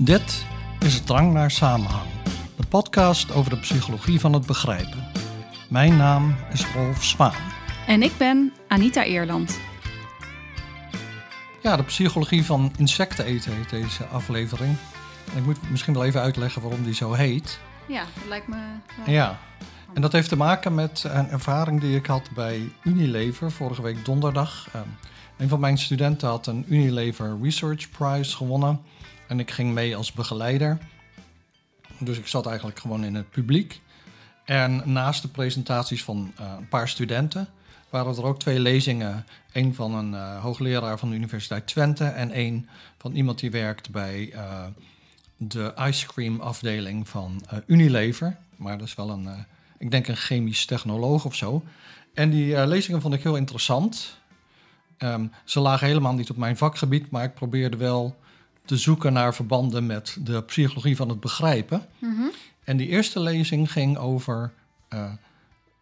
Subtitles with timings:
[0.00, 0.46] Dit
[0.78, 2.08] is het Drang naar Samenhang,
[2.56, 5.04] de podcast over de psychologie van het begrijpen.
[5.68, 7.32] Mijn naam is Rolf Zwaan.
[7.86, 9.58] En ik ben Anita Eerland.
[11.62, 14.76] Ja, de psychologie van insecten eten heet deze aflevering.
[15.36, 17.60] ik moet misschien wel even uitleggen waarom die zo heet.
[17.86, 18.56] Ja, dat lijkt me
[18.96, 19.14] wel.
[19.14, 19.38] Ja,
[19.94, 24.04] en dat heeft te maken met een ervaring die ik had bij Unilever vorige week
[24.04, 24.68] donderdag.
[24.72, 24.88] Ehm,
[25.36, 28.80] een van mijn studenten had een Unilever Research Prize gewonnen.
[29.28, 30.78] En ik ging mee als begeleider.
[31.98, 33.80] Dus ik zat eigenlijk gewoon in het publiek.
[34.44, 37.48] En naast de presentaties van uh, een paar studenten
[37.90, 39.26] waren er ook twee lezingen.
[39.52, 43.90] Eén van een uh, hoogleraar van de Universiteit Twente en één van iemand die werkt
[43.90, 44.64] bij uh,
[45.36, 48.36] de ice cream afdeling van Unilever.
[48.56, 49.28] Maar dat is wel een,
[49.78, 51.64] ik denk een chemisch technoloog of zo.
[52.14, 54.18] En die lezingen vond ik heel interessant.
[54.98, 58.18] Um, ze lagen helemaal niet op mijn vakgebied, maar ik probeerde wel
[58.68, 61.86] te zoeken naar verbanden met de psychologie van het begrijpen.
[61.98, 62.22] Mhm.
[62.64, 64.52] En die eerste lezing ging over,
[64.94, 65.12] uh,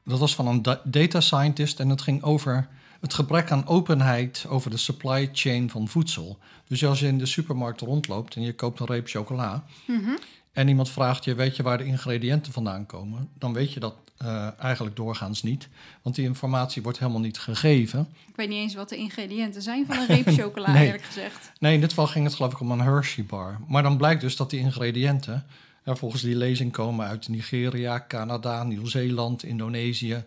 [0.05, 2.69] dat was van een data scientist en het ging over
[3.01, 6.39] het gebrek aan openheid over de supply chain van voedsel.
[6.69, 10.17] Dus als je in de supermarkt rondloopt en je koopt een reep chocola Mhm.
[10.57, 13.29] En iemand vraagt je, weet je waar de ingrediënten vandaan komen?
[13.39, 15.69] Dan weet je dat uh, eigenlijk doorgaans niet,
[16.03, 18.09] want die informatie wordt helemaal niet gegeven.
[18.29, 20.84] Ik weet niet eens wat de ingrediënten zijn van een reep chocola, nee.
[20.87, 21.53] eerlijk gezegd.
[21.59, 23.61] Nee, in dit geval ging het geloof ik om een Hershey bar.
[23.69, 25.47] Maar dan blijkt dus dat die ingrediënten
[25.84, 30.25] volgens die lezing komen uit Nigeria, Canada, Nieuw-Zeeland, Indonesië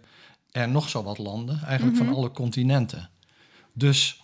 [0.52, 2.06] en nog zo wat landen, eigenlijk Mhm.
[2.06, 3.10] van alle continenten.
[3.74, 4.22] Dus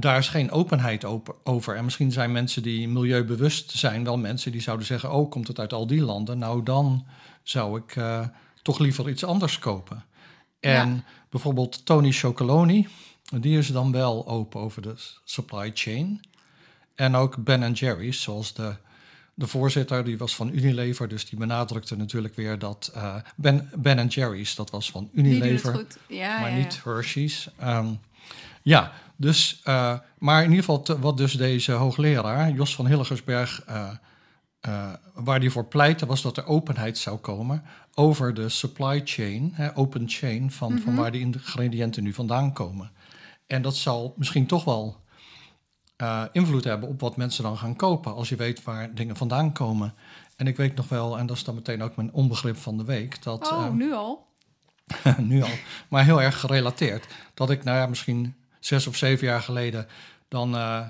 [0.00, 1.04] daar is geen openheid
[1.44, 1.76] over.
[1.76, 5.58] En misschien zijn mensen die milieubewust zijn wel mensen die zouden zeggen: Oh, komt het
[5.58, 6.38] uit al die landen?
[6.38, 7.06] Nou, dan
[7.42, 8.26] zou ik uh,
[8.62, 10.04] toch liever iets anders kopen.
[10.60, 11.02] En Ja.
[11.30, 12.88] bijvoorbeeld Tony Chocoloni,
[13.40, 16.20] die is dan wel open over de supply chain.
[16.94, 18.76] En ook Ben Jerry's, zoals de,
[19.34, 24.06] de voorzitter, die was van Unilever, dus die benadrukte natuurlijk weer dat uh, Ben, ben
[24.06, 25.86] Jerry's, dat was van Unilever.
[26.08, 26.80] Ja, maar ja, niet.
[26.84, 27.48] Hershey's.
[27.62, 28.00] Um,
[28.62, 33.64] ja, dus, uh, maar in ieder geval te, wat dus deze hoogleraar, Jos van Hilligersberg,
[33.68, 33.90] uh,
[34.68, 37.62] uh, waar die voor pleitte, was dat er openheid zou komen
[37.94, 40.82] over de supply chain, hè, open chain, van, Mhm.
[40.82, 42.90] van waar die ingrediënten nu vandaan komen.
[43.46, 45.06] En dat zal misschien toch wel
[46.32, 49.94] invloed hebben op wat mensen dan gaan kopen, als je weet waar dingen vandaan komen.
[50.36, 52.84] En ik weet nog wel, en dat is dan meteen ook mijn onbegrip van de
[52.84, 54.26] week, dat Oh, nu al?
[55.18, 55.48] nu al,
[55.88, 57.06] maar heel erg gerelateerd.
[57.34, 59.86] Dat ik, nou ja, misschien zes of zeven jaar geleden,
[60.28, 60.80] dan uh,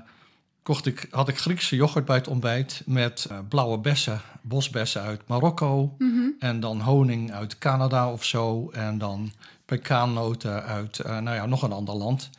[0.63, 5.21] kocht ik, had ik Griekse yoghurt bij het ontbijt met uh, blauwe bessen, bosbessen uit
[5.27, 5.95] Marokko.
[5.97, 6.29] Mhm.
[6.39, 8.69] En dan honing uit Canada of zo.
[8.69, 9.31] En dan
[9.65, 12.29] pekaannoten uit, uh, nou ja, nog een ander land.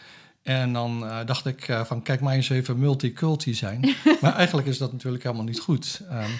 [0.42, 3.94] En dan uh, dacht ik uh, van, kijk maar eens even multiculti zijn.
[4.20, 6.00] maar eigenlijk is dat natuurlijk helemaal niet goed.
[6.12, 6.30] Um,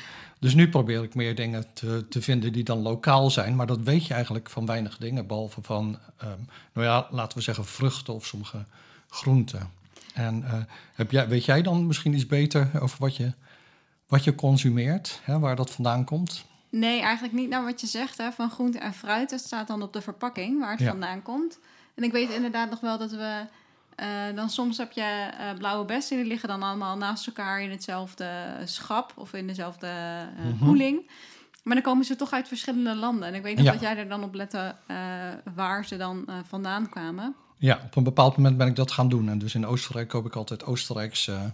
[0.41, 3.57] dus nu probeer ik meer dingen te, te, vinden die dan lokaal zijn.
[3.57, 5.27] Maar dat weet je eigenlijk van weinig dingen.
[5.27, 8.65] Behalve van, um, nou ja, laten we zeggen vruchten of sommige
[9.09, 9.71] groenten.
[10.15, 10.55] En uh,
[10.95, 13.33] heb jij, weet jij dan misschien iets beter over wat je,
[14.07, 15.21] wat je consumeert?
[15.23, 16.45] Hè, waar dat vandaan komt?
[16.71, 19.31] Nee, eigenlijk niet naar wat je zegt hè, van groente en fruit.
[19.31, 20.91] Dat staat dan op de verpakking waar het Ja.
[20.91, 21.59] vandaan komt.
[21.95, 23.45] En ik weet inderdaad nog wel dat we...
[24.01, 27.71] eh, dan soms heb je eh, blauwe bessen, die liggen dan allemaal naast elkaar in
[27.71, 28.31] hetzelfde
[28.65, 30.65] schap of in dezelfde eh, Mhm.
[30.65, 31.11] koeling.
[31.63, 33.29] Maar dan komen ze toch uit verschillende landen.
[33.29, 33.73] En ik weet nog Ja.
[33.73, 34.75] dat jij er dan op lette
[35.55, 37.35] waar ze dan vandaan kwamen.
[37.59, 39.29] Ja, op een bepaald moment ben ik dat gaan doen.
[39.29, 41.53] En dus in Oostenrijk koop ik altijd Oostenrijkse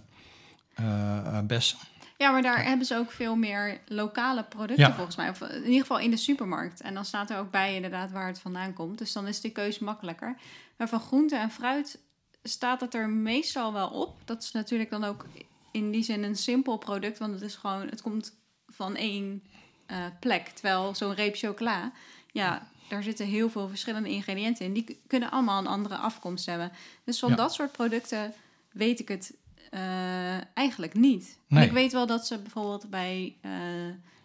[0.79, 0.85] uh,
[1.25, 1.77] uh, bessen.
[2.17, 4.93] Ja, maar daar hebben ze ook veel meer lokale producten Ja.
[4.93, 5.29] volgens mij.
[5.29, 6.81] Of in ieder geval in de supermarkt.
[6.81, 8.97] En dan staat er ook bij inderdaad waar het vandaan komt.
[8.97, 10.35] Dus dan is die keuze makkelijker.
[10.77, 11.99] Maar van groente en fruit
[12.47, 14.15] staat het er meestal wel op.
[14.25, 15.25] Dat is natuurlijk dan ook
[15.71, 17.17] in die zin een simpel product.
[17.17, 18.37] Want het is gewoon, het komt
[18.67, 19.43] van één
[19.91, 20.47] uh, plek.
[20.47, 21.91] Terwijl zo'n reep chocola,
[22.31, 24.73] ja, daar zitten heel veel verschillende ingrediënten in.
[24.73, 26.71] Die kunnen allemaal een andere afkomst hebben.
[27.03, 27.35] Dus van Ja.
[27.35, 28.33] dat soort producten
[28.71, 29.33] weet ik het
[29.71, 31.39] uh, eigenlijk niet.
[31.49, 33.51] En ik weet wel dat ze bijvoorbeeld bij uh,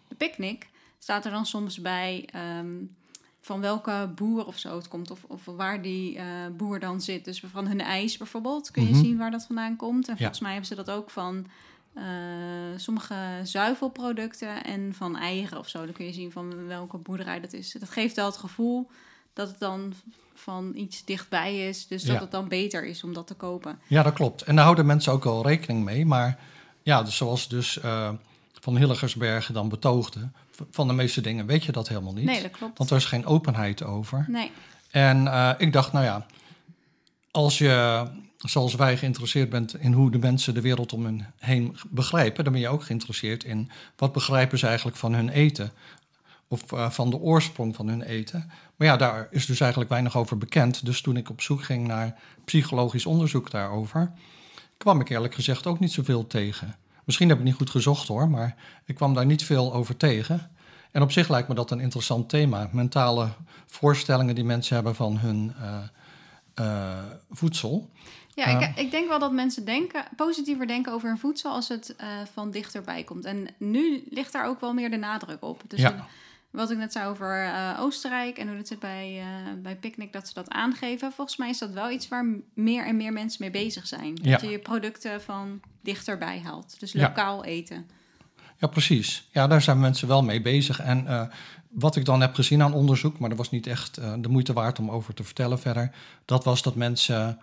[0.07, 2.95] de picknick staat er dan soms bij um,
[3.45, 6.23] van welke boer of zo het komt, of, of waar die uh,
[6.57, 7.25] boer dan zit.
[7.25, 8.99] Dus van hun ijs bijvoorbeeld kun je Mhm.
[8.99, 10.07] zien waar dat vandaan komt.
[10.07, 10.17] En Ja.
[10.17, 11.45] volgens mij hebben ze dat ook van
[11.97, 12.03] uh,
[12.77, 15.85] sommige zuivelproducten en van eieren of zo.
[15.85, 17.71] Dan kun je zien van welke boerderij dat is.
[17.79, 18.89] Dat geeft wel het gevoel
[19.33, 19.93] dat het dan
[20.33, 21.87] van iets dichtbij is.
[21.87, 22.21] Dus dat Ja.
[22.21, 23.79] het dan beter is om dat te kopen.
[23.87, 24.41] Ja, dat klopt.
[24.41, 26.05] En daar houden mensen ook wel rekening mee.
[26.05, 26.39] Maar
[26.81, 28.09] ja, dus zoals dus uh,
[28.63, 30.29] Van Hilligersbergen dan betoogde...
[30.71, 32.25] van de meeste dingen weet je dat helemaal niet.
[32.25, 32.77] Nee, dat klopt.
[32.77, 34.25] Want er is geen openheid over.
[34.27, 34.51] Nee.
[34.91, 36.25] En uh, ik dacht, nou ja,
[37.31, 38.05] als je
[38.37, 42.53] zoals wij geïnteresseerd bent in hoe de mensen de wereld om hen heen begrijpen, dan
[42.53, 45.71] ben je ook geïnteresseerd in wat begrijpen ze eigenlijk van hun eten.
[46.47, 48.51] Of uh, van de oorsprong van hun eten.
[48.75, 50.85] Maar ja, daar is dus eigenlijk weinig over bekend.
[50.85, 54.11] Dus toen ik op zoek ging naar psychologisch onderzoek daarover,
[54.77, 56.75] kwam ik eerlijk gezegd ook niet zoveel tegen.
[57.03, 58.55] Misschien heb ik niet goed gezocht hoor, maar
[58.85, 60.51] ik kwam daar niet veel over tegen.
[60.91, 62.69] En op zich lijkt me dat een interessant thema.
[62.71, 63.29] Mentale
[63.65, 65.77] voorstellingen die mensen hebben van hun uh,
[66.59, 66.97] uh,
[67.31, 67.89] voedsel.
[68.35, 71.95] Ja, ik, ik, denk wel dat mensen denken, positiever denken over hun voedsel als het
[72.01, 73.25] uh, van dichterbij komt.
[73.25, 75.61] En nu ligt daar ook wel meer de nadruk op.
[75.67, 76.07] Dus ja.
[76.53, 80.13] Wat ik net zei over uh, Oostenrijk en hoe het zit bij, uh, bij Picnic,
[80.13, 81.11] dat ze dat aangeven.
[81.11, 84.19] Volgens mij is dat wel iets waar meer en meer mensen mee bezig zijn.
[84.21, 84.31] Ja.
[84.31, 86.79] Dat je je producten van dichterbij haalt.
[86.79, 87.49] Dus lokaal ja.
[87.49, 87.89] eten.
[88.57, 89.27] Ja, precies.
[89.31, 90.79] Ja, daar zijn mensen wel mee bezig.
[90.79, 91.23] En uh,
[91.69, 94.79] wat ik dan heb gezien aan onderzoek, maar dat was niet echt de moeite waard
[94.79, 95.91] om over te vertellen verder,
[96.25, 97.39] dat was dat mensen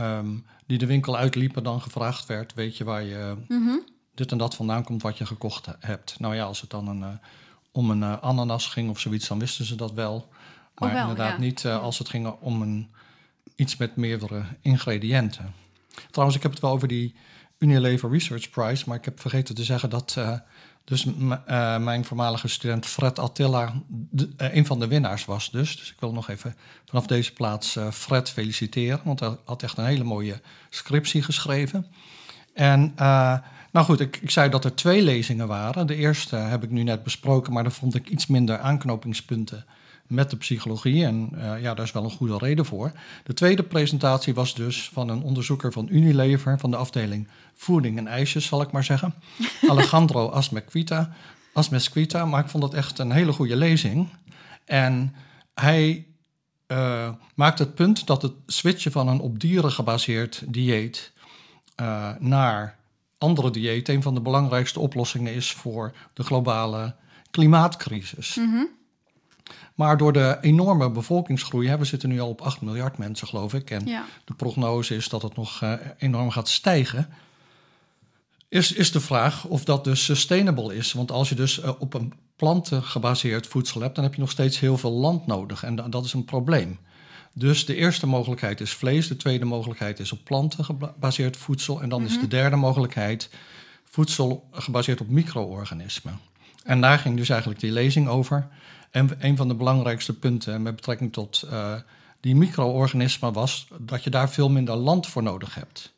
[0.00, 3.84] um, die de winkel uitliepen dan gevraagd werd, weet je waar je mm -hmm.
[4.14, 6.18] dit en dat vandaan komt wat je gekocht hebt.
[6.18, 7.20] Nou ja, als het dan een,
[7.72, 10.28] om een ananas ging of zoiets, dan wisten ze dat wel.
[10.78, 11.38] Maar oh, wel, inderdaad ja.
[11.38, 11.76] niet ja.
[11.76, 12.90] als het ging om een,
[13.56, 15.54] iets met meerdere ingrediënten.
[16.10, 17.14] Trouwens, ik heb het wel over die
[17.58, 20.38] Unilever Research Prize, maar ik heb vergeten te zeggen dat uh,
[20.84, 21.04] dus
[21.78, 25.50] mijn voormalige student Fred Attila de, een van de winnaars was.
[25.50, 25.76] Dus.
[25.76, 26.54] dus ik wil nog even
[26.84, 30.40] vanaf deze plaats Fred feliciteren, want hij had echt een hele mooie
[30.70, 31.86] scriptie geschreven.
[32.54, 32.94] En
[33.72, 35.86] nou goed, ik, ik, zei dat er twee lezingen waren.
[35.86, 39.64] De eerste heb ik nu net besproken, maar daar vond ik iets minder aanknopingspunten
[40.06, 41.04] met de psychologie.
[41.04, 42.92] En uh, ja, daar is wel een goede reden voor.
[43.24, 48.06] De tweede presentatie was dus van een onderzoeker van Unilever, van de afdeling voeding en
[48.06, 49.14] ijsjes, zal ik maar zeggen.
[49.68, 51.10] Alejandro Asmequita,
[51.52, 52.24] Asmesquita.
[52.24, 54.08] Maar ik vond dat echt een hele goede lezing.
[54.64, 55.14] En
[55.54, 56.06] hij
[56.66, 61.12] uh, maakt het punt dat het switchen van een op dieren gebaseerd dieet
[61.80, 62.78] uh, naar
[63.22, 66.94] andere dieet een van de belangrijkste oplossingen is voor de globale
[67.30, 68.36] klimaatcrisis.
[68.36, 68.68] Mm -hmm.
[69.74, 73.54] Maar door de enorme bevolkingsgroei, hè, we zitten nu al op 8 miljard mensen, geloof
[73.54, 73.70] ik.
[73.70, 74.04] En ja.
[74.24, 77.08] de prognose is dat het nog uh, enorm gaat stijgen.
[78.48, 80.92] Is, is de vraag of dat dus sustainable is.
[80.92, 84.30] Want als je dus uh, op een planten gebaseerd voedsel hebt, dan heb je nog
[84.30, 85.62] steeds heel veel land nodig.
[85.62, 86.78] En dat is een probleem.
[87.32, 91.82] Dus de eerste mogelijkheid is vlees, de tweede mogelijkheid is op planten gebaseerd voedsel.
[91.82, 92.14] En dan mm -hmm.
[92.14, 93.30] is de derde mogelijkheid
[93.84, 96.20] voedsel gebaseerd op micro-organismen.
[96.64, 98.48] En daar ging dus eigenlijk die lezing over.
[98.90, 101.74] En een van de belangrijkste punten met betrekking tot uh,
[102.20, 105.92] die micro-organismen was dat je daar veel minder land voor nodig hebt.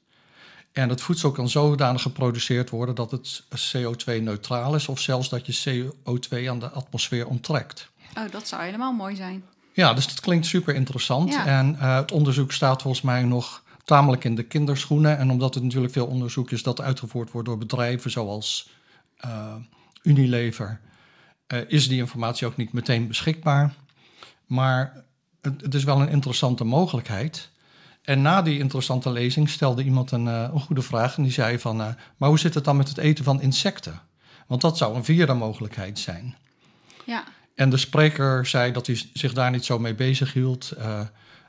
[0.72, 5.86] En het voedsel kan zodanig geproduceerd worden dat het CO2-neutraal is, of zelfs dat je
[5.86, 7.88] CO2 aan de atmosfeer onttrekt.
[8.18, 9.44] Oh, dat zou helemaal mooi zijn.
[9.74, 11.32] Ja, dus dat klinkt super interessant.
[11.32, 11.46] Ja.
[11.46, 15.18] En uh, het onderzoek staat volgens mij nog tamelijk in de kinderschoenen.
[15.18, 18.70] En omdat het natuurlijk veel onderzoek is dat uitgevoerd wordt door bedrijven zoals
[19.24, 19.54] uh,
[20.02, 20.80] Unilever,
[21.48, 23.74] uh, is die informatie ook niet meteen beschikbaar.
[24.46, 25.04] Maar
[25.40, 27.50] het, het, is wel een interessante mogelijkheid.
[28.02, 31.16] En na die interessante lezing stelde iemand een, een goede vraag.
[31.16, 31.76] En die zei van,
[32.16, 34.00] maar hoe zit het dan met het eten van insecten?
[34.46, 36.36] Want dat zou een vierde mogelijkheid zijn.
[37.04, 37.24] Ja.
[37.54, 40.72] En de spreker zei dat hij zich daar niet zo mee bezig hield.
[40.78, 41.00] Uh,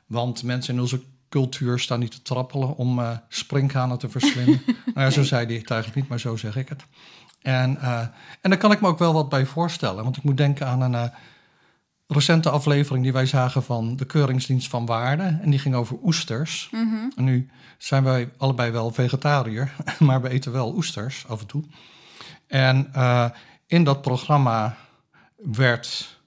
[0.06, 3.16] want mensen in onze cultuur staan niet te trappelen om uh,
[3.96, 4.62] te verslinden.
[4.94, 6.84] nou ja, zo zei hij het eigenlijk niet, maar zo zeg ik het.
[7.42, 8.00] En, uh,
[8.40, 10.04] en daar kan ik me ook wel wat bij voorstellen.
[10.04, 11.10] Want ik moet denken aan een
[12.06, 15.38] recente aflevering die wij zagen van de Keuringsdienst van Waarde.
[15.42, 16.68] En die ging over oesters.
[16.72, 17.12] Mm -hmm.
[17.16, 21.64] En nu zijn wij allebei wel vegetariër, maar we eten wel oesters af en toe.
[22.46, 22.90] En
[23.66, 24.76] in dat programma
[25.36, 26.18] werd,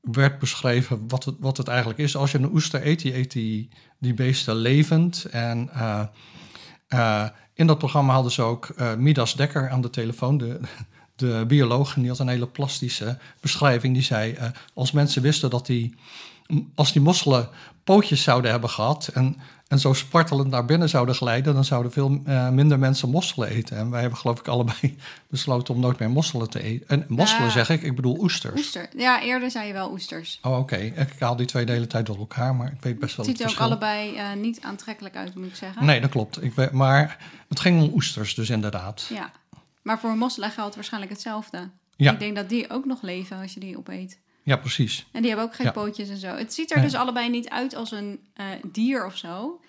[0.00, 2.16] werd beschreven wat het, wat het eigenlijk is.
[2.16, 3.68] Als je een oester eet, je eet die,
[3.98, 5.24] die beesten levend.
[5.24, 6.02] En uh,
[6.88, 10.60] uh, in dat programma hadden ze ook uh, Midas Dekker aan de telefoon, de,
[11.16, 11.94] de bioloog.
[11.94, 13.94] Die had een hele plastische beschrijving.
[13.94, 14.36] Die zei,
[14.74, 15.94] als mensen wisten dat die,
[16.74, 17.48] als die mosselen
[17.84, 19.08] pootjes zouden hebben gehad...
[19.08, 19.36] en,
[19.70, 21.54] en zo spartelend naar binnen zouden glijden...
[21.54, 23.76] dan zouden veel uh, minder mensen mosselen eten.
[23.76, 24.96] En wij hebben geloof ik allebei
[25.28, 26.88] besloten om nooit meer mosselen te eten.
[26.88, 27.50] En mosselen ja.
[27.50, 28.58] zeg ik, ik bedoel oesters.
[28.58, 28.88] Oester.
[28.96, 30.38] Ja, eerder zei je wel oesters.
[30.42, 30.60] Oh, oké.
[30.60, 30.86] Okay.
[30.86, 33.36] Ik haal die twee de hele tijd door elkaar, maar ik weet best wel het
[33.36, 35.84] ziet het er ook allebei uh, niet aantrekkelijk uit, moet ik zeggen.
[35.84, 36.42] Nee, dat klopt.
[36.42, 39.06] Ik weet, maar het ging om oesters dus inderdaad.
[39.08, 39.30] Ja,
[39.82, 41.70] maar voor mosselen geldt waarschijnlijk hetzelfde.
[41.96, 42.12] Ja.
[42.12, 44.18] Ik denk dat die ook nog leven als je die opeet.
[44.42, 45.06] Ja, precies.
[45.12, 45.72] En die hebben ook geen ja.
[45.72, 46.34] pootjes en zo.
[46.34, 46.86] Het ziet er nee.
[46.86, 49.60] dus allebei niet uit als een uh, dier of zo.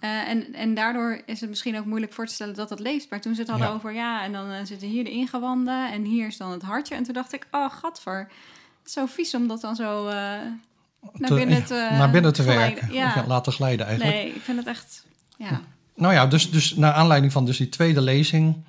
[0.00, 3.10] Uh, en, en daardoor is het misschien ook moeilijk voor te stellen dat het leeft.
[3.10, 3.74] Maar toen ze het hadden ja.
[3.74, 6.94] over, ja, en dan uh, zitten hier de ingewanden en hier is dan het hartje.
[6.94, 8.18] En toen dacht ik, oh, gadver.
[8.18, 12.42] Het is zo vies om dat dan zo naar, te, binnen te naar binnen te
[12.42, 12.74] glijden.
[12.74, 12.92] werken.
[12.92, 13.14] Ja.
[13.16, 14.16] Of laten glijden eigenlijk.
[14.16, 15.06] Nee, ik vind het echt
[15.36, 15.60] Ja.
[15.94, 18.64] Nou ja, dus, dus naar aanleiding van dus die tweede lezing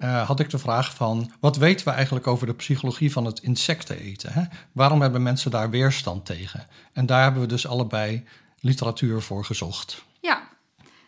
[0.00, 1.30] uh, had ik de vraag van...
[1.40, 4.32] wat weten we eigenlijk over de psychologie van het insecten eten?
[4.32, 4.42] Hè?
[4.72, 6.66] Waarom hebben mensen daar weerstand tegen?
[6.92, 8.24] En daar hebben we dus allebei
[8.60, 10.04] literatuur voor gezocht.
[10.20, 10.42] Ja,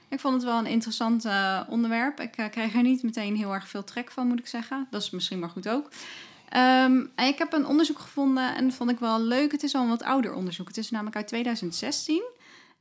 [0.08, 2.20] ik vond het wel een interessant uh, onderwerp.
[2.20, 4.86] Ik uh, krijg er niet meteen heel erg veel trek van, moet ik zeggen.
[4.90, 5.90] Dat is misschien maar goed ook.
[6.56, 9.52] Um, ik heb een onderzoek gevonden en dat vond ik wel leuk.
[9.52, 10.68] Het is al een wat ouder onderzoek.
[10.68, 12.22] Het is namelijk uit 2016.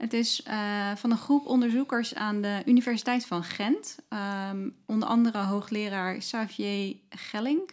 [0.02, 3.98] Het is uh, van een groep onderzoekers aan de Universiteit van Gent.
[4.50, 7.72] Um, onder andere hoogleraar Xavier Gelling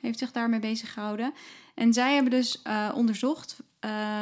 [0.00, 1.32] heeft zich daarmee bezig gehouden.
[1.74, 3.62] En zij hebben dus uh, onderzocht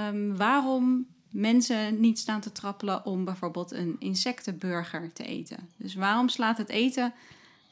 [0.09, 5.69] um, waarom mensen niet staan te trappelen om bijvoorbeeld een insectenburger te eten.
[5.77, 7.13] Dus waarom slaat het eten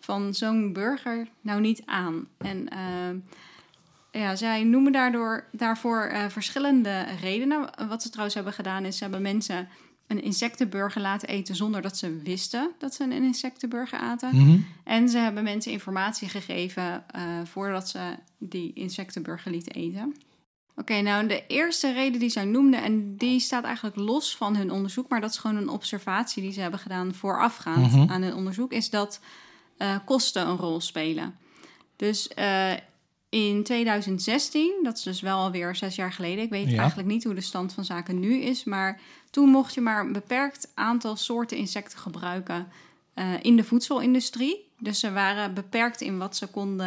[0.00, 2.28] van zo'n burger nou niet aan?
[2.38, 3.22] En uh,
[4.18, 7.70] ja, zij noemen daardoor, daarvoor uh, verschillende redenen.
[7.88, 9.68] Wat ze trouwens hebben gedaan is, ze hebben mensen
[10.06, 14.36] een insectenburger laten eten zonder dat ze wisten dat ze een insectenburger aten.
[14.36, 14.58] Mhm.
[14.84, 18.00] En ze hebben mensen informatie gegeven uh, voordat ze
[18.38, 20.14] die insectenburger lieten eten.
[20.76, 24.70] Oké, nou de eerste reden die zij noemden, en die staat eigenlijk los van hun
[24.70, 28.10] onderzoek, maar dat is gewoon een observatie die ze hebben gedaan voorafgaand Mhm.
[28.10, 29.20] aan hun onderzoek, is dat
[29.78, 31.36] uh, kosten een rol spelen.
[31.96, 32.72] Dus uh,
[33.28, 36.78] in 2016, dat is dus wel alweer zes jaar geleden, ik weet Ja.
[36.78, 40.12] eigenlijk niet hoe de stand van zaken nu is, maar toen mocht je maar een
[40.12, 42.68] beperkt aantal soorten insecten gebruiken
[43.14, 44.66] uh, in de voedselindustrie.
[44.78, 46.86] Dus ze waren beperkt in wat ze konden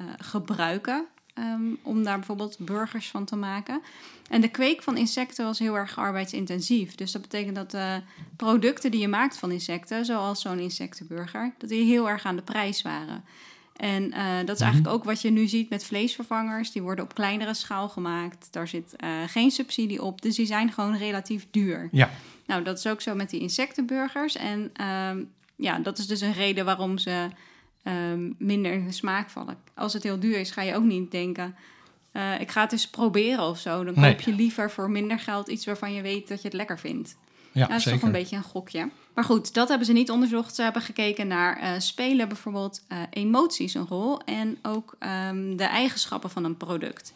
[0.00, 1.04] uh, gebruiken
[1.38, 3.82] um, om daar bijvoorbeeld burgers van te maken.
[4.28, 6.94] En de kweek van insecten was heel erg arbeidsintensief.
[6.94, 8.00] Dus dat betekent dat de
[8.36, 12.42] producten die je maakt van insecten, zoals zo'n insectenburger, dat die heel erg aan de
[12.42, 13.24] prijs waren.
[13.76, 16.72] En uh, dat is eigenlijk ook wat je nu ziet met vleesvervangers.
[16.72, 18.48] Die worden op kleinere schaal gemaakt.
[18.50, 20.22] Daar zit uh, geen subsidie op.
[20.22, 21.88] Dus die zijn gewoon relatief duur.
[21.92, 22.10] Ja.
[22.46, 24.36] Nou, dat is ook zo met die insectenburgers.
[24.36, 27.28] En um, ja, dat is dus een reden waarom ze
[27.84, 29.56] um, minder in smaak vallen.
[29.74, 31.54] Als het heel duur is, ga je ook niet denken...
[32.12, 33.84] Uh, ik ga het eens proberen of zo.
[33.84, 34.16] Dan koop Nee.
[34.24, 37.16] je liever voor minder geld iets waarvan je weet dat je het lekker vindt.
[37.52, 37.98] Ja, dat is zeker.
[37.98, 38.88] toch een beetje een gokje.
[39.16, 40.54] Maar goed, dat hebben ze niet onderzocht.
[40.54, 44.20] Ze hebben gekeken naar uh, spelen bijvoorbeeld uh, emoties een rol.
[44.20, 44.96] En ook
[45.28, 47.12] um, de eigenschappen van een product.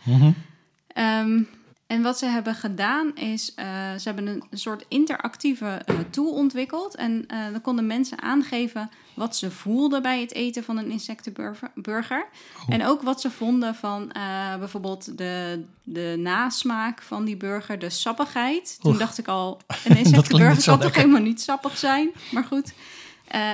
[0.96, 1.48] Um,
[1.90, 6.94] en wat ze hebben gedaan is, uh, ze hebben een, soort interactieve uh, tool ontwikkeld.
[6.94, 12.26] En uh, dan konden mensen aangeven wat ze voelden bij het eten van een insectenburger.
[12.56, 12.74] Oh.
[12.74, 14.12] En ook wat ze vonden van
[14.58, 18.78] bijvoorbeeld de, de nasmaak van die burger, de sappigheid.
[18.80, 18.98] Toen Oef.
[18.98, 22.10] dacht ik al, een insectenburger kan toch helemaal niet sappig zijn?
[22.30, 22.72] Maar goed.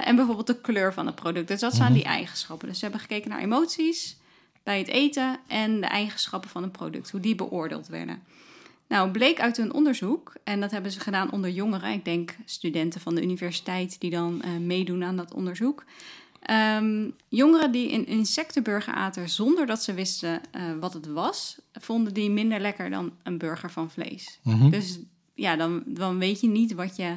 [0.05, 1.49] En bijvoorbeeld de kleur van het product.
[1.49, 1.99] Dus dat zijn Mhm.
[1.99, 2.69] die eigenschappen.
[2.69, 4.16] Dus ze hebben gekeken naar emoties
[4.66, 8.23] bij het eten en de eigenschappen van een product, hoe die beoordeeld werden.
[8.88, 13.00] Nou, bleek uit hun onderzoek, en dat hebben ze gedaan onder jongeren, ik denk studenten
[13.00, 15.85] van de universiteit die dan uh, meedoen aan dat onderzoek.
[16.50, 22.14] Um, jongeren die een insectenburger aten zonder dat ze wisten uh, wat het was, vonden
[22.14, 24.38] die minder lekker dan een burger van vlees.
[24.42, 24.70] Mhm.
[24.70, 24.99] Dus
[25.35, 27.16] ja, dan, dan weet je niet wat je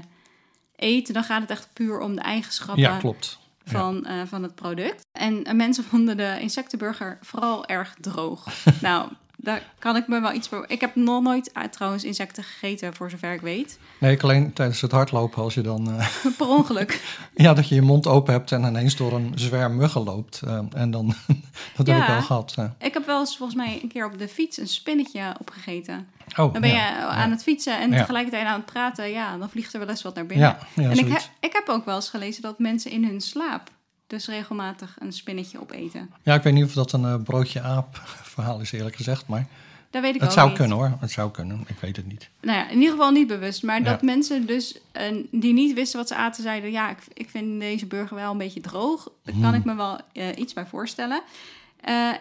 [0.75, 1.13] eet.
[1.13, 3.39] Dan gaat het echt puur om de eigenschappen Ja, klopt.
[3.70, 5.06] Van, uh, van het product.
[5.12, 8.46] En uh, mensen vonden de insectenburger vooral erg droog.
[8.82, 9.10] nou,
[9.41, 10.65] daar kan ik me wel iets voor.
[10.67, 13.79] Ik heb nog nooit uh, trouwens insecten gegeten, voor zover ik weet.
[14.00, 15.91] Nee, ik alleen tijdens het hardlopen als je dan...
[16.00, 17.01] eh, per ongeluk.
[17.36, 20.41] ja, dat je je mond open hebt en ineens door een zwerm muggen loopt.
[20.46, 21.13] Uh, en dan,
[21.77, 21.93] dat Ja.
[22.00, 22.55] heb ik al gehad.
[22.79, 26.08] Ik heb wel eens volgens mij een keer op de fiets een spinnetje opgegeten.
[26.38, 27.29] Oh, Dan ben je aan ja.
[27.29, 29.10] het fietsen en tegelijkertijd aan het praten.
[29.10, 30.58] Ja, dan vliegt er wel eens wat naar binnen.
[30.75, 33.69] En ik, he- ik heb ook wel eens gelezen dat mensen in hun slaap
[34.10, 36.10] dus regelmatig een spinnetje opeten.
[36.24, 39.46] Ja, ik weet niet of dat een eh, broodje aap verhaal is eerlijk gezegd, maar
[39.89, 40.58] Dat weet ik het zou niet.
[40.58, 40.98] kunnen hoor.
[41.00, 42.30] Het zou kunnen, ik weet het niet.
[42.42, 43.63] Nou ja, in ieder geval niet bewust.
[43.63, 44.06] Maar dat Ja.
[44.06, 46.72] mensen dus eh, die niet wisten wat ze aten, zeiden...
[46.72, 49.04] ja, ik, ik vind deze burger wel een beetje droog.
[49.24, 49.54] Daar kan Hmm.
[49.54, 51.22] ik me wel eh, iets bij voorstellen.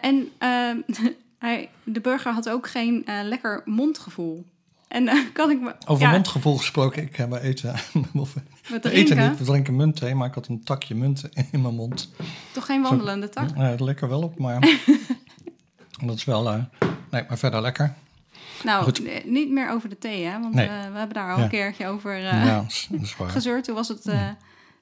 [0.01, 0.71] En eh,
[1.39, 4.45] hij, de burger had ook geen lekker mondgevoel.
[4.89, 5.75] En eh, kan ik me...
[5.87, 7.75] Over ja, mondgevoel gesproken, ik heb eten.
[8.13, 8.33] of,
[8.69, 12.11] we eten niet, we drinken muntthee, maar ik had een takje munt in mijn mond.
[12.53, 13.49] toch geen wandelende tak?
[13.55, 14.59] Ja, het lekker wel op, maar
[16.05, 16.49] dat is wel...
[16.49, 16.63] eh,
[17.09, 17.93] nee, maar verder lekker.
[18.63, 19.03] Nou, Goed.
[19.05, 20.39] eh, niet meer over de thee, hè?
[20.39, 20.67] Want Nee.
[20.67, 21.43] eh, we hebben daar al Ja.
[21.43, 22.65] een keertje over eh ja,
[23.27, 23.63] gezeurd.
[23.63, 24.27] Toen was het, eh,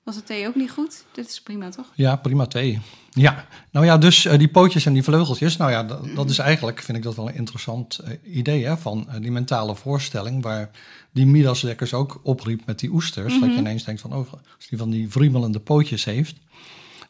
[0.08, 1.04] was het thee ook niet goed.
[1.12, 1.86] Dit is prima, toch?
[1.96, 2.80] Ja, prima thee.
[3.12, 5.58] Ja, nou ja, dus eh, die pootjes en die vleugeltjes.
[5.58, 5.84] Nou ja,
[6.16, 9.32] dat, is eigenlijk, vind ik dat wel een interessant eh, idee, hè, van eh, die
[9.32, 10.70] mentale voorstelling, waar
[11.12, 13.40] die Midas-dekkers ook opriep met die oesters.
[13.40, 16.36] Dat je ineens denkt van, oh, als die van die vriemelende pootjes heeft.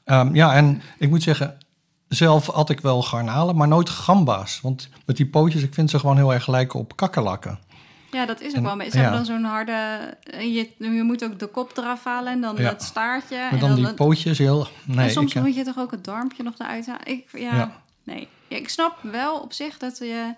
[0.04, 1.58] Ehm, ja, en ik moet zeggen,
[2.08, 4.62] zelf had ik wel garnalen, maar nooit gamba's.
[4.62, 7.60] Want met die pootjes, ik vind ze gewoon heel erg lijken op kakkerlakken.
[8.12, 8.76] Ja, dat is ook En- wel.
[8.78, 9.04] beetje- Ze ja.
[9.04, 9.72] hebben dan zo'n harde...
[10.24, 12.70] eh, Je, je moet ook de kop eraf halen en dan Ja.
[12.70, 13.38] het staartje.
[13.38, 14.68] Maar en dan die pootjes heel...
[14.86, 17.06] Nee, en soms ik, moet je toch ook het darmpje nog eruit halen.
[17.08, 17.82] Ik, ja, Ja.
[18.04, 18.28] nee.
[18.48, 20.34] Ja, ik snap wel op zich dat je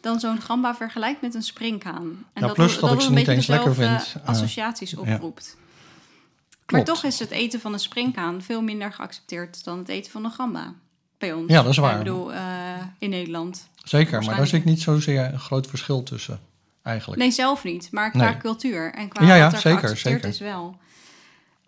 [0.00, 2.24] dan zo'n gamba vergelijkt met een springhaan.
[2.32, 4.22] En Ja, plus het- dat ik ze een niet beetje eens lekker dezelfde vind.
[4.22, 5.56] Eh, associaties oproept.
[6.66, 10.24] Maar toch is het eten van een springhaan veel minder geaccepteerd dan het eten van
[10.24, 10.72] een gamba.
[11.18, 11.50] Bij ons.
[11.52, 11.92] Ja, dat is waar.
[11.92, 12.40] Ik bedoel, eh,
[12.98, 13.68] in Nederland.
[13.84, 16.40] Zeker, maar daar zit niet zozeer een groot verschil tussen,
[16.82, 17.20] eigenlijk.
[17.22, 17.88] Nee, zelf niet.
[17.92, 18.36] Maar qua Nee.
[18.36, 20.28] cultuur en qua Ja, ja, wat er zeker, zeker.
[20.28, 20.76] is wel.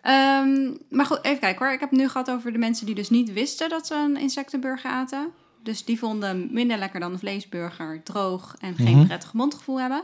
[0.01, 1.73] Ehm, maar goed, even kijken hoor.
[1.73, 4.17] Ik heb het nu gehad over de mensen die dus niet wisten dat ze een
[4.17, 5.31] insectenburger aten.
[5.63, 9.05] Dus die vonden minder lekker dan een vleesburger, droog en geen Mhm.
[9.07, 10.03] prettig mondgevoel hebben.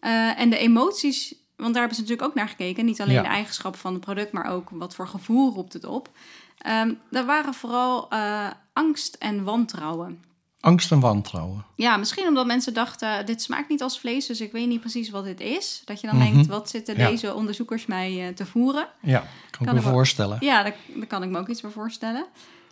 [0.00, 2.84] Eh, en de emoties, want daar hebben ze natuurlijk ook naar gekeken.
[2.84, 3.22] Niet alleen Ja.
[3.22, 6.10] de eigenschappen van het product, maar ook wat voor gevoel roept het op.
[6.58, 10.24] Ehm dat waren vooral eh, angst en wantrouwen.
[10.66, 11.64] Angst en wantrouwen.
[11.74, 15.10] Ja, misschien omdat mensen dachten, dit smaakt niet als vlees, dus ik weet niet precies
[15.10, 15.82] wat dit is.
[15.84, 16.32] Dat je dan Mhm.
[16.32, 17.08] denkt, wat zitten Ja.
[17.08, 18.88] deze onderzoekers mij eh, te voeren?
[19.00, 19.18] Ja,
[19.50, 20.36] kan, Kan ik me voorstellen.
[20.40, 22.26] Ja, daar, daar kan ik me ook iets voor voorstellen.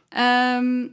[0.08, 0.86] Ehm,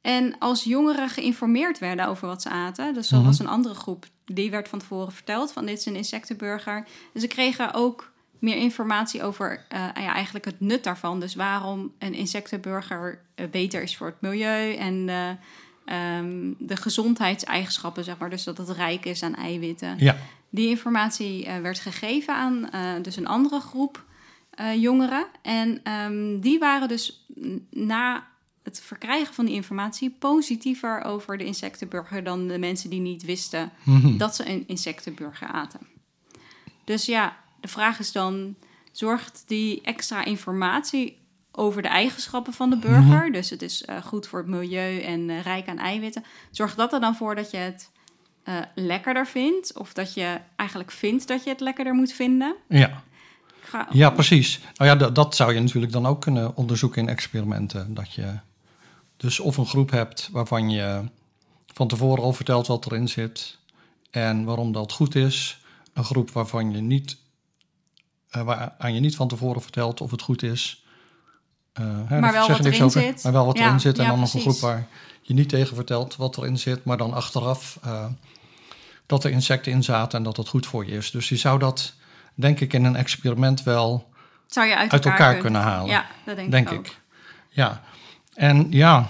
[0.00, 3.28] en als jongeren geïnformeerd werden over wat ze aten, dus dat Mhm.
[3.28, 6.84] was een andere groep, die werd van tevoren verteld van dit is een insectenburger.
[7.14, 11.20] En ze kregen ook meer informatie over eh, ja, eigenlijk het nut daarvan.
[11.20, 15.08] Dus waarom een insectenburger eh, beter is voor het milieu en
[15.88, 18.30] ehm, de gezondheidseigenschappen, zeg maar.
[18.30, 19.94] Dus dat het rijk is aan eiwitten.
[19.98, 20.16] Ja,
[20.50, 24.04] Die informatie eh, werd gegeven aan eh, dus een andere groep
[24.50, 25.26] eh, jongeren.
[25.42, 27.26] En ehm, die waren dus
[27.70, 28.26] na
[28.62, 33.70] het verkrijgen van die informatie positiever over de insectenburger dan de mensen die niet wisten
[33.82, 34.16] Mhm.
[34.16, 35.80] dat ze een insectenburger aten.
[36.84, 38.54] Dus ja, de vraag is dan:
[38.92, 41.18] zorgt die extra informatie
[41.58, 45.30] over de eigenschappen van de burger, dus het is eh, goed voor het milieu en
[45.30, 47.90] eh, rijk aan eiwitten, zorgt dat er dan voor dat je het
[48.42, 49.78] eh, lekkerder vindt?
[49.78, 52.56] Of dat je eigenlijk vindt dat je het lekkerder moet vinden?
[52.68, 53.02] ja.
[53.60, 54.60] Ga- ja, precies.
[54.74, 57.94] Nou ja, dat, dat zou je natuurlijk dan ook kunnen onderzoeken in experimenten.
[57.94, 58.38] Dat je
[59.16, 61.02] dus of een groep hebt waarvan je
[61.66, 63.58] van tevoren al vertelt wat erin zit
[64.10, 65.60] en waarom dat goed is.
[65.92, 67.16] Een groep waarvan je niet,
[68.30, 70.84] waaraan je niet van tevoren vertelt of het goed is.
[71.78, 73.22] Eh, hè, Maar wel zeg wat erin over, zit.
[73.22, 73.98] Maar wel wat Ja, erin zit.
[73.98, 74.86] En ja, dan nog een groep waar
[75.22, 78.04] je niet tegen vertelt wat erin zit, maar dan achteraf eh,
[79.06, 81.10] dat er insecten in zaten en dat het goed voor je is.
[81.10, 81.92] Dus je zou dat,
[82.34, 84.08] denk ik, in een experiment wel
[84.46, 85.90] zou je uit, uit elkaar kunnen halen.
[85.90, 86.86] Ja, dat denk, denk ik ook.
[86.86, 87.00] ik.
[87.48, 87.82] Ja,
[88.34, 89.08] en ja.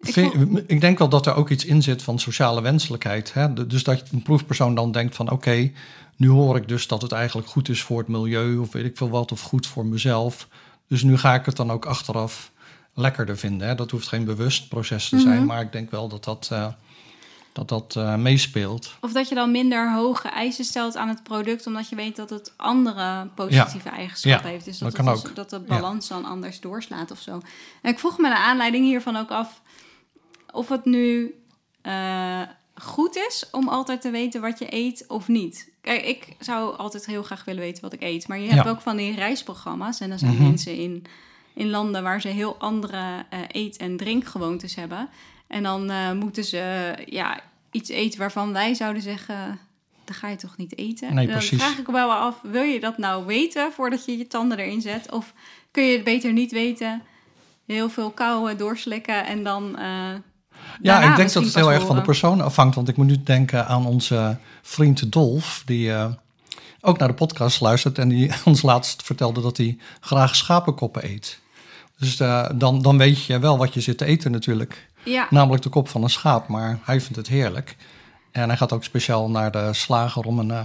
[0.00, 3.32] Ik vind- Ik, denk wel dat er ook iets in zit van sociale wenselijkheid.
[3.34, 3.66] Hè?
[3.66, 5.70] Dus dat een proefpersoon dan denkt van oké,
[6.16, 8.96] nu hoor ik dus dat het eigenlijk goed is voor het milieu of weet ik
[8.96, 10.48] veel wat, of goed voor mezelf.
[10.88, 12.52] Dus nu ga ik het dan ook achteraf
[12.94, 13.68] lekkerder vinden.
[13.68, 13.74] Hè?
[13.74, 15.46] Dat hoeft geen bewust proces te zijn, Mhm.
[15.46, 16.66] maar ik denk wel dat dat, eh,
[17.52, 18.94] dat, dat eh, meespeelt.
[19.00, 22.30] Of dat je dan minder hoge eisen stelt aan het product, omdat je weet dat
[22.30, 24.64] het andere positieve eigenschappen Ja, heeft.
[24.64, 25.34] Dus dat dat, het dus- ook.
[25.36, 25.64] dat de Ja.
[25.66, 27.40] balans dan anders doorslaat of zo.
[27.82, 29.60] En ik vroeg me naar aanleiding hiervan ook af
[30.52, 31.34] of het nu
[31.82, 32.40] eh,
[32.74, 35.70] goed is om altijd te weten wat je eet of niet.
[35.88, 38.28] Kijk, ik zou altijd heel graag willen weten wat ik eet.
[38.28, 38.70] Maar je hebt Ja.
[38.70, 40.00] ook van die reisprogramma's.
[40.00, 40.42] En dan zijn Mhm.
[40.42, 41.04] mensen in,
[41.54, 45.08] in landen waar ze heel andere eh, eet- en drinkgewoontes hebben.
[45.46, 49.58] En dan eh, moeten ze eh, ja, iets eten waarvan wij zouden zeggen...
[50.04, 51.14] Dat ga je toch niet eten?
[51.14, 51.58] Nee, dan precies.
[51.62, 54.80] vraag ik me wel af, wil je dat nou weten voordat je je tanden erin
[54.80, 55.12] zet?
[55.12, 55.32] Of
[55.70, 57.02] kun je het beter niet weten,
[57.66, 59.78] heel veel kauwen, doorslikken en dan...
[60.58, 62.02] eh, Ja, ik denk dat het heel erg van de horen?
[62.02, 62.74] persoon afhangt.
[62.74, 66.06] Want ik moet nu denken aan onze vriend Dolf, die eh,
[66.80, 67.98] ook naar de podcast luistert.
[67.98, 71.38] En die ons laatst vertelde dat hij graag schapenkoppen eet.
[71.98, 74.86] Dus eh, dan, dan weet je wel wat je zit te eten natuurlijk.
[75.02, 77.76] Ja, Namelijk de kop van een schaap, maar hij vindt het heerlijk.
[78.32, 80.60] En hij gaat ook speciaal naar de slager om een eh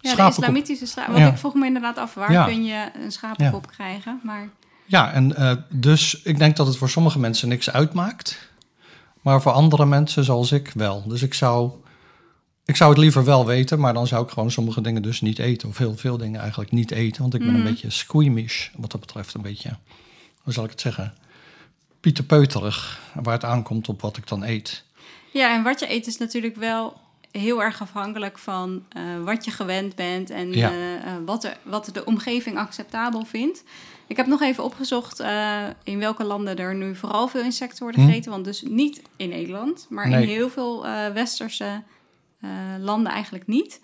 [0.00, 1.06] ja de islamitische schaap.
[1.06, 1.28] Want Ja.
[1.28, 2.44] ik vroeg me inderdaad af, waar Ja.
[2.44, 4.20] kun je een schapenkop krijgen?
[4.22, 4.48] Maar
[4.86, 8.48] Ja, en eh, dus ik denk dat het voor sommige mensen niks uitmaakt.
[9.24, 11.02] Maar voor andere mensen, zoals ik, wel.
[11.08, 11.70] Dus ik zou,
[12.64, 15.38] ik zou het liever wel weten, maar dan zou ik gewoon sommige dingen dus niet
[15.38, 15.68] eten.
[15.68, 17.22] Of heel veel dingen eigenlijk niet eten.
[17.22, 17.64] Want ik ben een Mhm.
[17.64, 19.34] beetje squeamish, wat dat betreft.
[19.34, 19.76] Een beetje,
[20.42, 21.14] hoe zal ik het zeggen?
[22.00, 24.84] Pieterpeuterig, waar het aankomt op wat ik dan eet.
[25.32, 26.96] Ja, en wat je eet is natuurlijk wel
[27.30, 30.70] heel erg afhankelijk van eh, wat je gewend bent en Ja.
[30.70, 33.62] eh, eh, wat, de, wat de omgeving acceptabel vindt.
[34.06, 38.00] Ik heb nog even opgezocht eh, in welke landen er nu vooral veel insecten worden
[38.00, 38.06] Hm.
[38.06, 38.30] gegeten.
[38.30, 40.22] Want dus niet in Nederland, maar Nee.
[40.22, 41.82] in heel veel eh, westerse
[42.40, 43.80] eh, landen eigenlijk niet.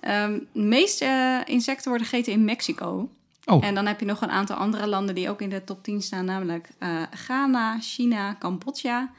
[0.00, 3.08] Ehm, de meeste insecten worden gegeten in Mexico.
[3.46, 5.82] Oh, En dan heb je nog een aantal andere landen die ook in de top
[5.82, 6.68] 10 staan, namelijk
[7.10, 9.10] Ghana, China, Cambodja,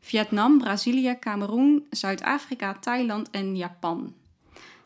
[0.00, 4.12] Vietnam, Brazilië, Cameroen, Zuid-Afrika, Thailand en Japan.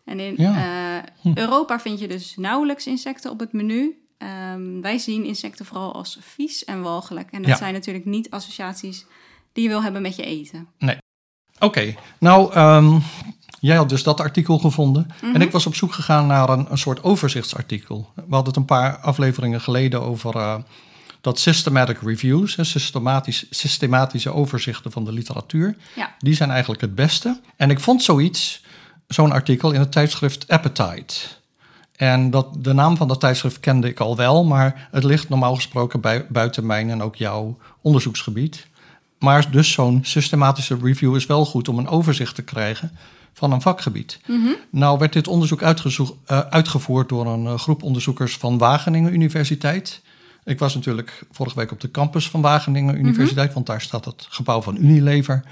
[0.04, 1.04] En in Ja.
[1.20, 1.32] Hm.
[1.34, 3.98] Europa vind je dus nauwelijks insecten op het menu.
[4.18, 7.30] Ehm, wij zien insecten vooral als vies en walgelijk.
[7.30, 7.56] En dat Ja.
[7.56, 9.06] zijn natuurlijk niet associaties
[9.52, 10.68] die je wil hebben met je eten.
[11.58, 12.98] Oké, nou, ehm,
[13.60, 15.10] jij had dus dat artikel gevonden.
[15.22, 15.34] Mhm.
[15.34, 18.10] En ik was op zoek gegaan naar een, een soort overzichtsartikel.
[18.14, 20.56] We hadden het een paar afleveringen geleden over eh,
[21.20, 25.76] dat systematic reviews, systematisch, systematische overzichten van de literatuur.
[25.96, 26.14] Ja.
[26.18, 27.40] Die zijn eigenlijk het beste.
[27.56, 28.64] En ik vond zoiets,
[29.06, 31.14] zo'n artikel in het tijdschrift Appetite.
[31.96, 35.54] En dat, de naam van dat tijdschrift kende ik al wel, maar het ligt normaal
[35.54, 38.66] gesproken bij, buiten mijn en ook jouw onderzoeksgebied.
[39.18, 42.90] Maar dus zo'n systematische review is wel goed om een overzicht te krijgen
[43.32, 44.20] van een vakgebied.
[44.26, 44.48] Mhm.
[44.70, 50.02] Nou werd dit onderzoek eh, uitgevoerd door een eh, groep onderzoekers van Wageningen Universiteit.
[50.44, 54.26] Ik was natuurlijk vorige week op de campus van Wageningen Universiteit, want daar staat het
[54.30, 55.42] gebouw van Unilever.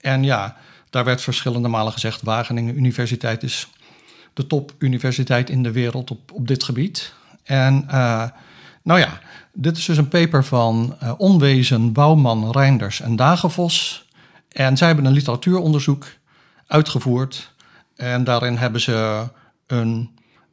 [0.00, 0.56] En ja,
[0.90, 3.68] daar werd verschillende malen gezegd: Wageningen Universiteit is
[4.34, 7.14] de topuniversiteit in de wereld op, op dit gebied.
[7.42, 8.28] En eh,
[8.82, 9.20] nou ja,
[9.52, 14.06] dit is dus een paper van eh, Onwezen, Bouwman, Reinders en Dagenvos.
[14.48, 16.06] En zij hebben een literatuuronderzoek
[16.66, 17.52] uitgevoerd.
[17.96, 19.28] En daarin hebben ze
[19.66, 20.10] een,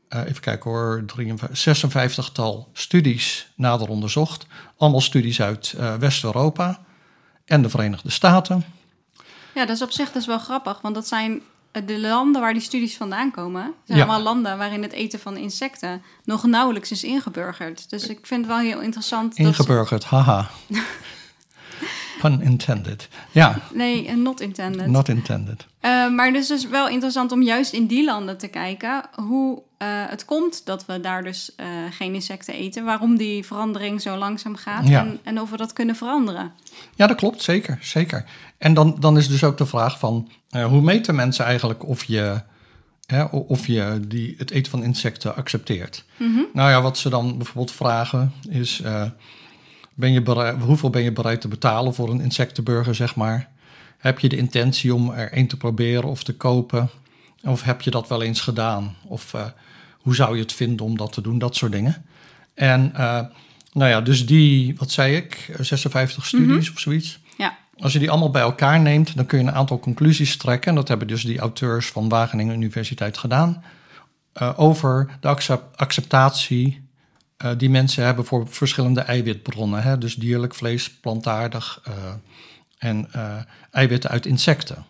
[0.08, 4.46] eh, even kijken hoor, 53, 56-tal studies nader onderzocht.
[4.78, 6.80] Allemaal studies uit West-Europa
[7.46, 8.64] en de Verenigde Staten.
[9.54, 11.42] Ja, dat is op zich dus wel grappig, want dat zijn
[11.86, 13.74] de landen waar die studies vandaan komen.
[13.84, 14.04] zijn Ja.
[14.04, 17.90] allemaal landen waarin het eten van insecten nog nauwelijks is ingeburgerd.
[17.90, 19.38] Dus ik vind het wel heel interessant.
[19.38, 20.50] dat- Ingeburgerd, haha.
[22.22, 23.08] Pun intended.
[23.32, 24.88] Ja, Nee, not intended.
[24.88, 25.66] not intended.
[25.80, 29.88] Eh, maar dus is wel interessant om juist in die landen te kijken hoe eh,
[29.92, 32.84] het komt dat we daar dus eh, geen insecten eten.
[32.84, 35.00] Waarom die verandering zo langzaam gaat Ja.
[35.00, 36.52] en, en of we dat kunnen veranderen.
[36.96, 38.26] Ja, dat klopt, zeker, zeker.
[38.58, 40.30] En dan, dan is dus ook de vraag van...
[40.50, 42.42] hoe meten mensen eigenlijk of je,
[43.06, 46.04] hè, of je die, het eten van insecten accepteert?
[46.18, 46.40] Mhm.
[46.54, 48.82] Nou ja, wat ze dan bijvoorbeeld vragen is...
[50.00, 53.50] ben je bereid, hoeveel ben je bereid te betalen voor een insectenburger, zeg maar?
[53.98, 56.90] Heb je de intentie om er een te proberen of te kopen?
[57.44, 58.96] Of heb je dat wel eens gedaan?
[59.08, 59.46] Of eh,
[59.92, 61.38] hoe zou je het vinden om dat te doen?
[61.38, 62.06] Dat soort dingen.
[62.54, 63.22] En eh,
[63.74, 67.20] nou ja, dus die, wat zei ik, eh, 56 studies of zoiets.
[67.38, 67.58] Ja.
[67.78, 70.70] Als je die allemaal bij elkaar neemt, dan kun je een aantal conclusies trekken.
[70.70, 73.64] En dat hebben dus die auteurs van Wageningen Universiteit gedaan.
[74.56, 76.89] over de accep- acceptatie
[77.40, 79.82] eh, die mensen hebben voor verschillende eiwitbronnen.
[79.84, 79.98] Hè?
[79.98, 81.94] Dus dierlijk vlees, plantaardig eh,
[82.78, 83.36] en eh,
[83.72, 84.86] eiwitten uit insecten.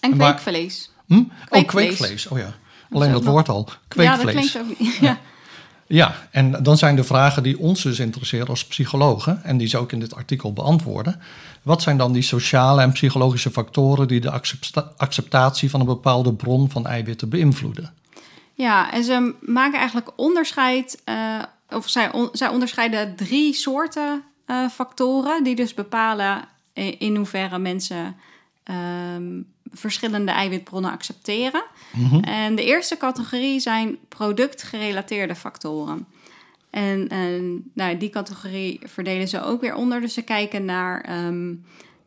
[0.00, 0.90] En kweekvlees.
[1.06, 1.14] Hm?
[1.14, 1.96] Oh, Kweekvlees.
[1.96, 2.26] kweekvlees.
[2.26, 2.54] Oh ja,
[2.90, 3.64] alleen dat woord al.
[3.68, 4.22] Ja, Kweekvlees.
[4.52, 4.96] dat klinkt ook niet.
[5.08, 5.18] Ja.
[5.86, 9.78] Ja, en dan zijn de vragen die ons dus interesseren als psychologen, en die ze
[9.78, 11.20] ook in dit artikel beantwoorden.
[11.62, 16.32] Wat zijn dan die sociale en psychologische factoren die de accepta- acceptatie van een bepaalde
[16.32, 17.92] bron van eiwitten beïnvloeden?
[18.54, 21.02] Ja, en ze maken eigenlijk onderscheid,
[21.70, 26.44] of zij, on- zij onderscheiden drie soorten eh, factoren die dus bepalen
[26.98, 28.16] in hoeverre mensen
[28.64, 31.62] ehm, verschillende eiwitbronnen accepteren.
[31.92, 32.18] Mhm.
[32.20, 36.06] En de eerste categorie zijn productgerelateerde factoren.
[36.70, 40.00] En, en nou, die categorie verdelen ze ook weer onder.
[40.00, 41.54] Dus ze kijken naar, ehm,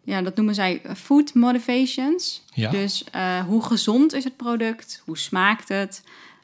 [0.04, 2.44] ja, dat noemen zij food motivations.
[2.54, 2.70] Ja.
[2.70, 5.02] Dus eh, hoe gezond is het product?
[5.06, 6.04] Hoe smaakt het?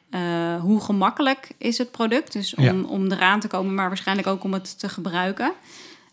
[0.09, 2.33] Eh, hoe gemakkelijk is het product?
[2.33, 2.73] Dus om, Ja.
[2.87, 5.53] om eraan te komen, maar waarschijnlijk ook om het te gebruiken.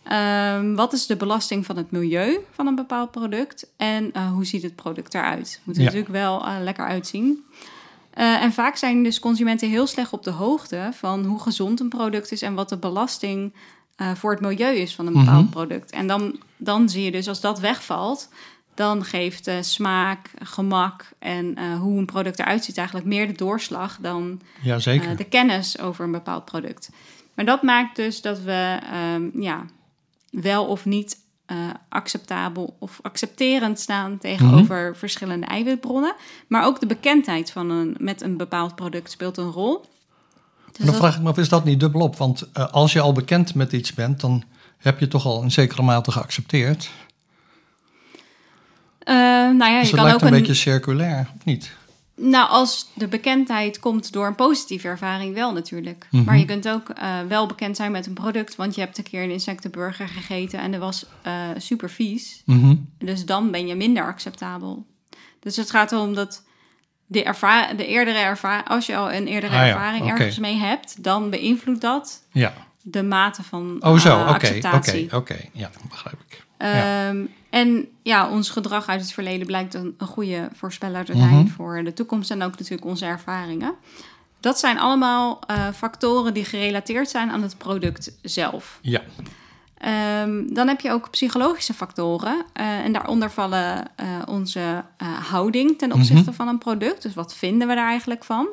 [0.03, 3.67] Ehm, wat is de belasting van het milieu van een bepaald product?
[3.77, 5.51] En eh, hoe ziet het product eruit?
[5.53, 5.87] Het moet er Ja.
[5.87, 7.45] natuurlijk wel eh, lekker uitzien.
[8.15, 12.33] En vaak zijn dus consumenten heel slecht op de hoogte van hoe gezond een product
[12.33, 13.53] is en wat de belasting
[14.15, 15.51] voor het milieu is van een bepaald Mhm.
[15.53, 15.91] product.
[15.91, 18.29] En dan, dan zie je dus als dat wegvalt,
[18.75, 23.99] dan geeft smaak, gemak en eh, hoe een product eruit ziet eigenlijk meer de doorslag
[24.01, 25.11] dan Ja, zeker.
[25.11, 26.91] eh, de kennis over een bepaald product.
[27.35, 29.65] Maar dat maakt dus dat we ehm, ja,
[30.31, 31.57] wel of niet eh,
[31.89, 36.15] acceptabel of accepterend staan tegenover verschillende eiwitbronnen.
[36.49, 39.81] Maar ook de bekendheid van een, met een bepaald product speelt een rol.
[39.81, 42.17] Dus dan dat- vraag ik me af, is dat niet dubbelop?
[42.17, 44.43] Want als je al bekend met iets bent, dan
[44.79, 46.91] heb je toch al in zekere mate geaccepteerd.
[49.05, 51.73] Eh, nou ja, dus je kan lijkt ook een een, beetje circulair, of niet?
[52.17, 56.07] Nou, als de bekendheid komt door een positieve ervaring, wel natuurlijk.
[56.11, 56.25] Mhm.
[56.25, 59.05] Maar je kunt ook eh, wel bekend zijn met een product, want je hebt een
[59.05, 62.43] keer een insectenburger gegeten en dat was eh, super vies.
[62.45, 62.75] Mhm.
[62.99, 64.87] Dus dan ben je minder acceptabel.
[65.41, 66.45] Dus het gaat erom dat
[67.07, 70.57] de, erva- de eerdere ervaring, als je al een eerdere Ah ja, ervaring ergens mee
[70.57, 72.53] hebt, dan beïnvloedt dat Ja.
[72.83, 75.17] de mate van Oh zo, eh, oké, oké, acceptatie.
[75.17, 75.37] oké.
[75.53, 76.43] Ja, begrijp ik.
[76.59, 77.13] Ja.
[77.55, 81.47] En ja, ons gedrag uit het verleden blijkt een, een goede voorspeller te zijn Mhm.
[81.49, 83.75] voor de toekomst en ook natuurlijk onze ervaringen.
[84.41, 88.79] Dat zijn allemaal eh, factoren die gerelateerd zijn aan het product zelf.
[88.83, 89.01] Ja.
[89.79, 92.45] Ehm, dan heb je ook psychologische factoren.
[92.53, 94.85] eh, en daaronder vallen eh, onze
[95.31, 97.03] houding ten opzichte van een product.
[97.03, 98.47] Dus wat vinden we daar eigenlijk van?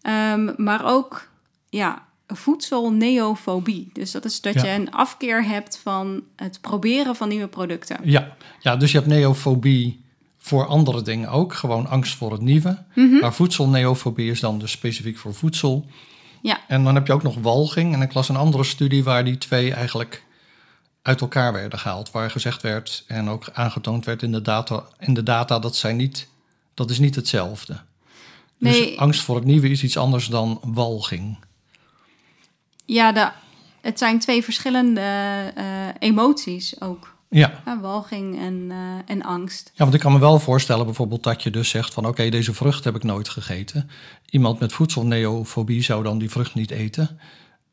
[0.00, 1.28] Ehm, maar ook
[1.68, 3.90] ja, voedselneofobie.
[3.92, 4.64] Dus dat is dat Ja.
[4.64, 7.98] je een afkeer hebt van het proberen van nieuwe producten.
[8.04, 8.36] Ja.
[8.60, 10.04] ja, dus je hebt neofobie
[10.38, 11.54] voor andere dingen ook.
[11.54, 12.82] Gewoon angst voor het nieuwe.
[12.94, 13.18] Mhm.
[13.20, 15.86] Maar voedselneofobie is dan dus specifiek voor voedsel.
[16.42, 16.60] Ja.
[16.68, 17.94] En dan heb je ook nog walging.
[17.94, 20.24] En ik las een andere studie waar die twee eigenlijk
[21.02, 22.10] uit elkaar werden gehaald.
[22.10, 25.92] Waar gezegd werd en ook aangetoond werd in de data, in de data dat zij
[25.92, 26.28] niet,
[26.74, 27.80] dat is niet hetzelfde.
[28.58, 29.00] Dus Nee.
[29.00, 31.38] angst voor het nieuwe is iets anders dan walging.
[32.92, 33.28] Ja, de,
[33.80, 35.00] het zijn twee verschillende
[35.54, 35.64] eh,
[35.98, 37.10] emoties ook.
[37.28, 37.62] Ja.
[37.64, 38.76] Ja, walging en, eh,
[39.14, 39.70] en angst.
[39.74, 42.54] ja, want ik kan me wel voorstellen bijvoorbeeld dat je dus zegt van oké, deze
[42.54, 43.90] vrucht heb ik nooit gegeten.
[44.30, 47.18] Iemand met voedselneofobie zou dan die vrucht niet eten.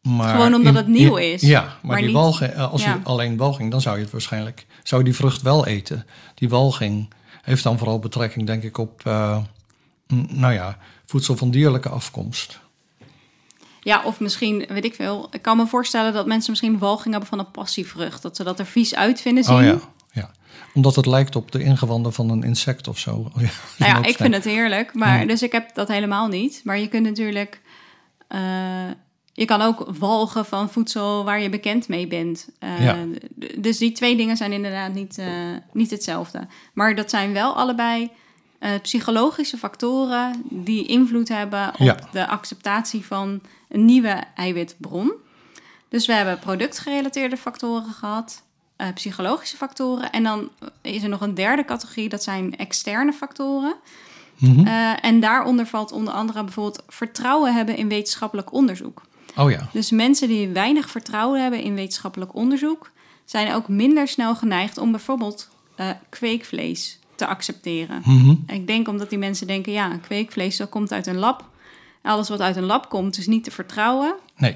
[0.01, 2.83] Maar Gewoon omdat in- het nieuw is, Ja, maar, maar die niet- walging, eh, als
[2.83, 2.93] ja.
[2.93, 6.05] je alleen walging, dan zou je het waarschijnlijk, zou je die vrucht wel eten.
[6.35, 7.09] Die walging
[7.41, 9.03] heeft dan vooral betrekking, denk ik, op,
[10.27, 12.59] nou ja, voedsel van dierlijke afkomst.
[13.79, 15.27] Ja, of misschien, weet ik veel.
[15.31, 18.21] Ik kan me voorstellen dat mensen misschien walging hebben van een passievrucht.
[18.21, 19.55] Dat ze dat er vies uit vinden zien.
[19.55, 19.79] Oh ja,
[20.11, 20.31] ja.
[20.73, 23.31] Omdat het lijkt op de ingewanden van een insect of zo.
[23.35, 24.93] Ja, Nou ja, ik vind het heerlijk.
[24.93, 25.25] Maar, Ja.
[25.25, 26.61] Dus ik heb dat helemaal niet.
[26.63, 27.61] Maar je kunt natuurlijk...
[28.27, 28.39] eh,
[29.33, 32.49] je kan ook walgen van voedsel waar je bekend mee bent.
[32.59, 32.97] Eh, Ja.
[33.57, 35.25] Dus die twee dingen zijn inderdaad niet, eh,
[35.73, 36.47] niet hetzelfde.
[36.73, 38.09] Maar dat zijn wel allebei
[38.81, 40.43] psychologische factoren...
[40.49, 41.97] die invloed hebben op Ja.
[42.11, 45.11] de acceptatie van een nieuwe eiwitbron.
[45.89, 48.43] Dus we hebben productgerelateerde factoren gehad...
[48.75, 50.11] eh, psychologische factoren.
[50.11, 50.49] En dan
[50.81, 53.75] is er nog een derde categorie, dat zijn externe factoren.
[54.37, 54.67] Mhm.
[54.67, 59.01] Eh, en daaronder valt onder andere bijvoorbeeld vertrouwen hebben in wetenschappelijk onderzoek.
[59.35, 62.91] Oh ja, Dus mensen die weinig vertrouwen hebben in wetenschappelijk onderzoek,
[63.25, 68.01] zijn ook minder snel geneigd om bijvoorbeeld eh, kweekvlees te accepteren.
[68.05, 68.35] Mhm.
[68.47, 71.49] Ik denk omdat die mensen denken, ja, kweekvlees dat komt uit een lab.
[72.01, 74.15] Alles wat uit een lab komt is niet te vertrouwen.
[74.37, 74.55] nee.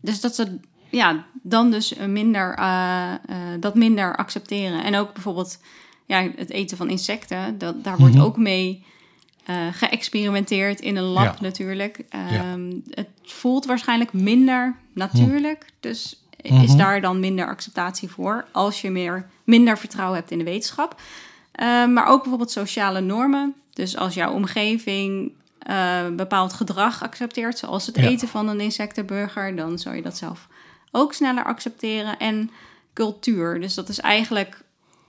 [0.00, 0.58] Dus dat ze
[0.90, 3.18] ja, dan dus minder, eh, eh,
[3.60, 4.84] dat minder accepteren.
[4.84, 5.58] En ook bijvoorbeeld
[6.06, 8.24] ja, het eten van insecten, dat, daar wordt Mhm.
[8.24, 8.84] ook mee
[9.44, 11.36] eh, geëxperimenteerd in een lab Ja.
[11.40, 12.00] natuurlijk.
[12.08, 15.66] Ehm, Het voelt waarschijnlijk minder natuurlijk.
[15.80, 16.76] Dus is Mhm.
[16.76, 21.00] daar dan minder acceptatie voor als je meer, minder vertrouwen hebt in de wetenschap.
[21.52, 23.54] Ehm, maar ook bijvoorbeeld sociale normen.
[23.72, 25.32] Dus als jouw omgeving
[25.64, 28.02] eh, bepaald gedrag accepteert, zoals het Ja.
[28.02, 30.48] eten van een insectenburger, dan zou je dat zelf
[30.90, 32.18] ook sneller accepteren.
[32.18, 32.50] En
[32.92, 34.62] cultuur, dus dat is eigenlijk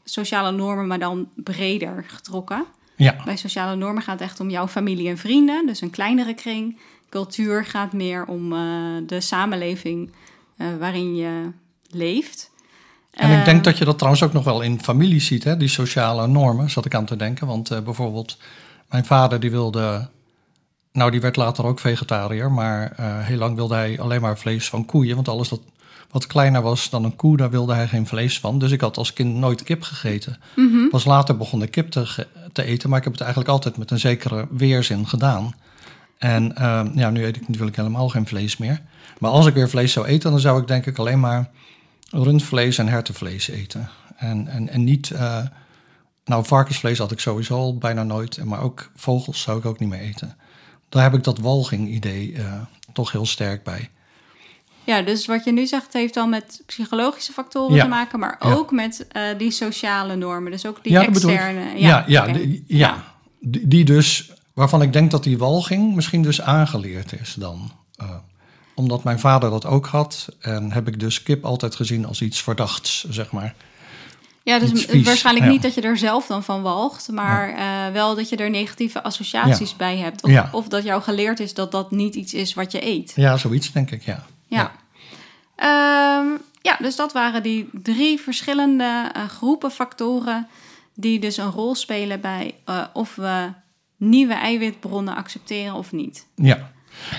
[0.03, 2.65] sociale normen, maar dan breder getrokken.
[2.95, 6.33] Ja, Bij sociale normen gaat het echt om jouw familie en vrienden, dus een kleinere
[6.33, 6.79] kring.
[7.09, 8.59] Cultuur gaat meer om eh,
[9.07, 10.11] de samenleving
[10.57, 11.51] eh, waarin je
[11.89, 12.51] leeft.
[13.11, 15.57] en ik Ehm, denk dat je dat trouwens ook nog wel in families ziet, hè?
[15.57, 17.47] die sociale normen, zat ik aan te denken.
[17.47, 18.37] Want bijvoorbeeld,
[18.89, 20.09] mijn vader die wilde,
[20.95, 24.69] nou die werd later ook vegetariër, maar eh, heel lang wilde hij alleen maar vlees
[24.69, 25.15] van koeien.
[25.15, 25.61] Want alles dat
[26.15, 28.59] wat kleiner was dan een koe, daar wilde hij geen vlees van.
[28.59, 30.39] Dus ik had als kind nooit kip gegeten.
[30.55, 30.87] mhm.
[30.89, 33.91] Pas later begon ik kip te, te eten, maar ik heb het eigenlijk altijd met
[33.91, 35.55] een zekere weerzin gedaan.
[36.17, 38.81] En ehm, ja, nu eet ik natuurlijk helemaal geen vlees meer.
[39.19, 41.49] Maar als ik weer vlees zou eten, dan zou ik denk ik alleen maar
[42.09, 43.89] rundvlees en hertenvlees eten.
[44.15, 45.43] En, en, en niet, eh,
[46.25, 49.89] nou varkensvlees had ik sowieso al bijna nooit, maar ook vogels zou ik ook niet
[49.89, 50.35] meer eten.
[50.95, 52.53] Daar heb ik dat walging-idee eh,
[52.93, 53.89] toch heel sterk bij.
[54.83, 57.83] Ja, dus wat je nu zegt heeft dan met psychologische factoren Ja.
[57.83, 58.53] te maken, maar Ja.
[58.53, 60.51] ook met eh, die sociale normen.
[60.51, 61.79] Dus ook die Ja, externe.
[61.79, 63.03] Ja, ja, die- ja.
[63.39, 67.71] Die, die dus, waarvan ik denk dat die walging misschien dus aangeleerd is dan.
[67.95, 68.09] Eh,
[68.75, 70.27] omdat mijn vader dat ook had.
[70.39, 73.55] En heb ik dus kip altijd gezien als iets verdachts, zeg maar.
[74.45, 75.51] Ja, dus waarschijnlijk ja.
[75.51, 79.03] niet dat je er zelf dan van walgt, maar eh, wel dat je er negatieve
[79.03, 80.23] associaties bij hebt.
[80.23, 83.13] Of, of dat jou geleerd is dat dat niet iets is wat je eet.
[83.15, 84.25] Ja, zoiets denk ik, ja.
[84.47, 84.71] Ja.
[85.55, 86.27] Ehm,
[86.61, 90.47] ja, dus dat waren die drie verschillende eh, groepen factoren
[90.95, 93.51] die dus een rol spelen bij eh, of we
[93.97, 96.27] nieuwe eiwitbronnen accepteren of niet.
[96.35, 96.71] Ja,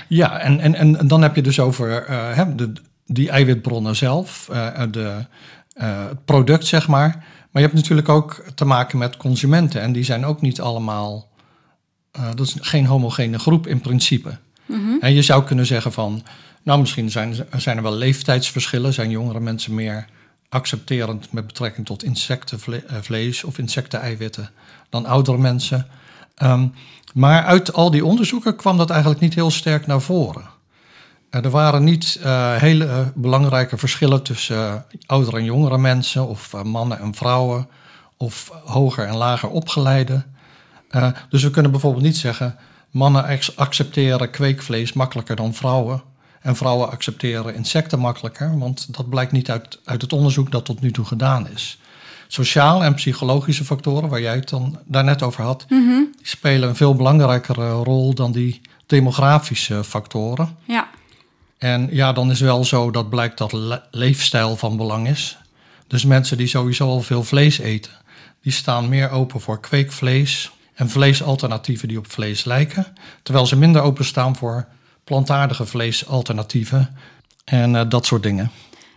[0.07, 2.73] ja en, en, en dan heb je dus over hè, de,
[3.05, 4.49] die eiwitbronnen zelf,
[4.91, 5.25] de,
[5.77, 7.09] het product, zeg maar.
[7.51, 9.81] Maar je hebt natuurlijk ook te maken met consumenten.
[9.81, 11.29] En die zijn ook niet allemaal,
[12.11, 14.37] eh, dat is geen homogene groep in principe.
[14.99, 16.23] En je zou kunnen zeggen van,
[16.63, 18.93] nou misschien zijn, zijn er wel leeftijdsverschillen.
[18.93, 20.07] Zijn jongere mensen meer
[20.49, 24.49] accepterend met betrekking tot insectenvlees of insecteneiwitten
[24.89, 25.87] dan oudere mensen.
[26.35, 26.67] Ehm,
[27.13, 30.55] maar uit al die onderzoeken kwam dat eigenlijk niet heel sterk naar voren.
[31.29, 37.15] Er waren niet uh, hele belangrijke verschillen tussen oudere en jongere mensen, of mannen en
[37.15, 37.67] vrouwen,
[38.17, 40.23] of hoger en lager opgeleide.
[41.29, 42.55] dus we kunnen bijvoorbeeld niet zeggen:
[42.91, 46.01] mannen accepteren kweekvlees makkelijker dan vrouwen.
[46.41, 50.81] En vrouwen accepteren insecten makkelijker, want dat blijkt niet uit, uit het onderzoek dat tot
[50.81, 51.79] nu toe gedaan is.
[52.27, 55.87] Sociaal en psychologische factoren, waar jij het dan daarnet over had, Mhm.
[56.17, 60.55] die spelen een veel belangrijkere rol dan die demografische factoren.
[60.65, 60.86] Ja.
[61.57, 65.37] En ja, dan is wel zo dat blijkt dat le- leefstijl van belang is.
[65.87, 67.91] Dus mensen die sowieso al veel vlees eten,
[68.41, 72.85] die staan meer open voor kweekvlees en vleesalternatieven die op vlees lijken.
[73.23, 74.67] Terwijl ze minder openstaan voor
[75.03, 76.95] plantaardige vleesalternatieven
[77.45, 78.51] en eh, dat soort dingen.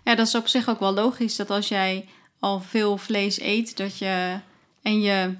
[0.05, 3.77] ja, dat is op zich ook wel logisch dat als jij al veel vlees eet,
[3.77, 4.39] dat je
[4.83, 5.35] en je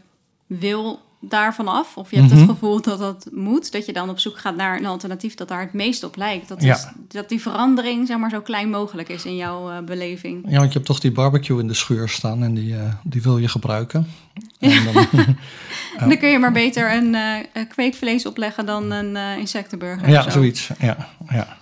[0.47, 2.39] wil daarvan af, of je hebt Mhm.
[2.41, 5.49] het gevoel dat dat moet, dat je dan op zoek gaat naar een alternatief dat
[5.49, 6.49] daar het meest op lijkt.
[6.49, 6.75] Dat, Ja.
[6.75, 10.45] is, dat die verandering zeg maar zo klein mogelijk is in jouw eh, beleving.
[10.49, 13.23] Ja, want je hebt toch die barbecue in de schuur staan en die, eh, die
[13.23, 14.07] wil je gebruiken.
[14.59, 15.07] En dan,
[16.09, 20.09] Dan kun je maar beter een eh, kweekvlees opleggen dan een insectenburger.
[20.09, 20.31] ja, zo.
[20.31, 20.71] zoiets.
[20.79, 21.59] Ja, ja.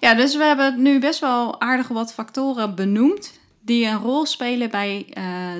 [0.00, 4.70] Ja, dus we hebben nu best wel aardig wat factoren benoemd die een rol spelen
[4.70, 5.06] bij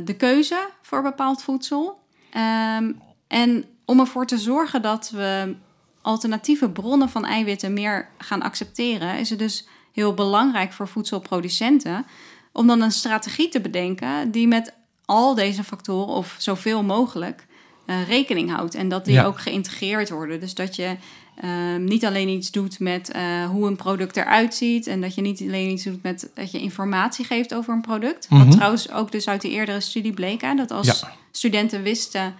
[0.04, 1.98] de keuze voor bepaald voedsel.
[2.30, 2.92] Ehm,
[3.28, 5.54] en om ervoor te zorgen dat we
[6.02, 12.06] alternatieve bronnen van eiwitten meer gaan accepteren, is het dus heel belangrijk voor voedselproducenten
[12.52, 14.72] om dan een strategie te bedenken die met
[15.04, 17.46] al deze factoren of zoveel mogelijk
[17.86, 18.74] eh, rekening houdt.
[18.74, 19.24] En dat die Ja.
[19.24, 20.40] ook geïntegreerd worden.
[20.40, 20.96] Dus dat je
[21.40, 24.86] ehm, niet alleen iets doet met eh, hoe een product eruit ziet.
[24.86, 28.30] En dat je niet alleen iets doet met dat je informatie geeft over een product.
[28.30, 28.44] Mhm.
[28.44, 30.40] Wat trouwens ook dus uit die eerdere studie bleek.
[30.40, 31.12] Hè, dat als Ja.
[31.30, 32.34] studenten wisten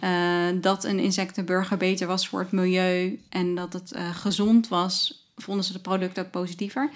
[0.00, 0.10] eh,
[0.60, 3.20] dat een insectenburger beter was voor het milieu.
[3.28, 6.90] En dat het eh, gezond was, vonden ze het product ook positiever.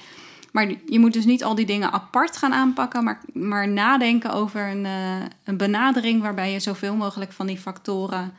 [0.52, 4.68] Maar je moet dus niet al die dingen apart gaan aanpakken, maar, maar nadenken over
[4.70, 8.32] een, eh, een benadering waarbij je zoveel mogelijk van die factoren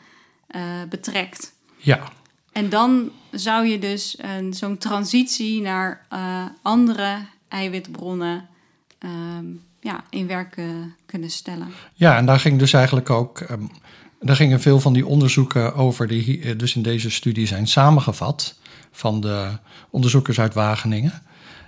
[0.89, 1.53] betrekt.
[1.77, 1.99] ja.
[2.51, 6.05] En dan zou je dus een- zo'n transitie naar
[6.61, 7.17] andere
[7.47, 8.47] eiwitbronnen
[8.99, 9.45] ehm,
[9.79, 10.61] ja, in werk
[11.05, 11.67] kunnen stellen.
[11.93, 13.39] Ja, en daar ging dus eigenlijk ook.
[13.39, 13.63] ehm,
[14.19, 18.57] daar gingen veel van die onderzoeken over, die eh, dus in deze studie zijn samengevat.
[18.91, 19.47] van de
[19.89, 21.21] onderzoekers uit Wageningen.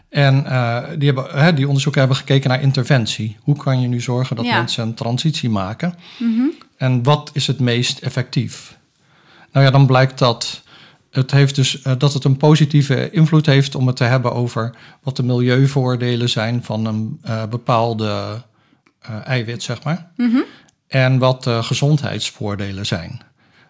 [0.10, 3.38] En eh, die, hebben, hè, die onderzoeken hebben gekeken naar interventie.
[3.42, 4.58] Hoe kan je nu zorgen dat Ja.
[4.58, 5.96] mensen een transitie maken?
[6.20, 6.42] Mhm.
[6.78, 8.78] En wat is het meest effectief?
[9.52, 10.62] Nou ja, dan blijkt dat
[11.12, 14.76] het, heeft dus, eh, dat het een positieve invloed heeft om het te hebben over
[15.04, 18.42] wat de milieuvoordelen zijn van een bepaalde
[19.24, 20.12] eiwit, zeg maar.
[20.18, 20.40] Mhm.
[20.92, 23.22] En wat de gezondheidsvoordelen zijn.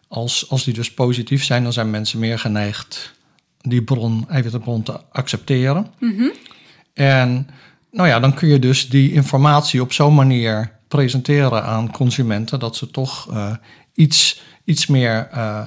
[0.08, 3.14] Als, als die dus positief zijn, dan zijn mensen meer geneigd
[3.62, 5.88] die bron, eiwittenbron te accepteren.
[6.00, 6.30] Mhm.
[6.94, 7.48] En
[7.92, 12.76] nou ja, dan kun je dus die informatie op zo'n manier presenteren aan consumenten dat
[12.76, 13.56] ze toch eh,
[13.94, 15.66] iets, iets meer eh,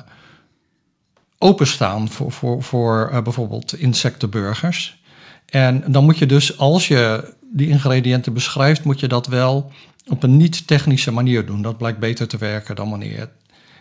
[1.38, 5.03] openstaan voor, voor, voor eh, bijvoorbeeld insectenburgers.
[5.47, 9.73] En dan moet je dus, als je die ingrediënten beschrijft, moet je dat wel
[10.07, 11.62] op een niet-technische manier doen.
[11.62, 13.33] Dat blijkt beter te werken dan wanneer je het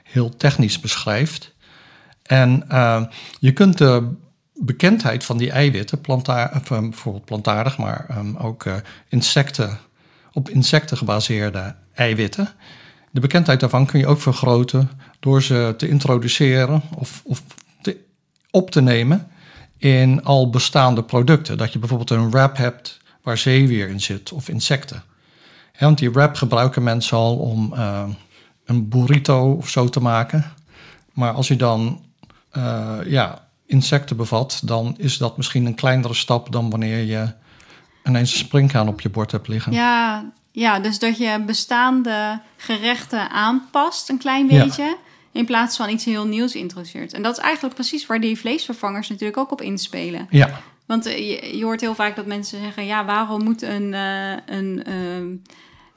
[0.04, 1.54] heel technisch beschrijft.
[2.24, 3.04] En eh,
[3.40, 4.12] je kunt de
[4.54, 8.76] bekendheid van die eiwitten, planta of, eh, bijvoorbeeld plantaardig, maar ehm, ook eh,
[9.10, 9.80] insecten,
[10.34, 12.50] op insecten gebaseerde eiwitten.
[13.12, 17.44] De bekendheid daarvan kun je ook vergroten door ze te introduceren of, of
[18.52, 19.28] op te nemen
[19.78, 21.58] in al bestaande producten.
[21.58, 25.04] Dat je bijvoorbeeld een wrap hebt waar zeewier in zit of insecten.
[25.80, 28.04] Want die wrap gebruiken mensen al om eh,
[28.66, 30.46] een burrito of zo te maken.
[31.14, 32.06] Maar als je dan
[32.52, 37.34] eh, ja, insecten bevat, dan is dat misschien een kleinere stap dan wanneer je
[38.04, 39.72] ineens een springhaan op je bord hebt liggen.
[39.74, 44.64] Ja, ja, dus dat je bestaande gerechten aanpast een klein Ja.
[44.64, 44.98] beetje.
[45.32, 47.14] In plaats van iets heel nieuws introduceert.
[47.14, 50.28] En dat is eigenlijk precies waar die vleesvervangers natuurlijk ook op inspelen.
[50.30, 53.94] Ja, Want eh, je, je hoort heel vaak dat mensen zeggen: ja, waarom moet een,
[53.94, 55.26] eh, een, ehm,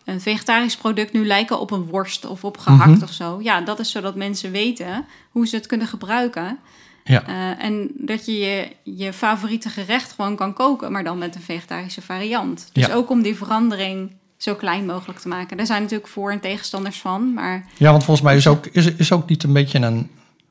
[0.04, 3.02] een vegetarisch product nu lijken op een worst of op gehakt Mhm.
[3.02, 3.38] of zo?
[3.42, 6.58] Ja, dat is zodat mensen weten hoe ze het kunnen gebruiken.
[7.04, 7.26] ja.
[7.26, 11.40] Eh, en dat je, je je favoriete gerecht gewoon kan koken, maar dan met een
[11.42, 12.70] vegetarische variant.
[12.72, 12.94] Dus Ja.
[12.94, 15.56] ook om die verandering zo klein mogelijk te maken.
[15.56, 18.86] Daar zijn natuurlijk voor- en tegenstanders van, maar ja want volgens mij is ook, is,
[18.86, 20.10] is ook niet een beetje een,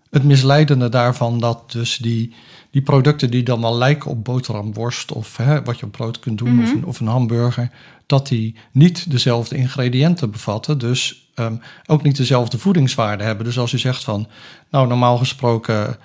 [0.09, 2.33] het misleidende daarvan dat dus die,
[2.75, 6.37] die producten die dan wel lijken op boterhamworst of hè, wat je op brood kunt
[6.37, 6.77] doen of, Mhm.
[6.77, 7.69] een, of een hamburger,
[8.05, 10.77] dat die niet dezelfde ingrediënten bevatten.
[10.77, 11.55] Dus ehm,
[11.85, 13.45] ook niet dezelfde voedingswaarde hebben.
[13.45, 14.27] Dus als u zegt van,
[14.69, 15.97] nou normaal gesproken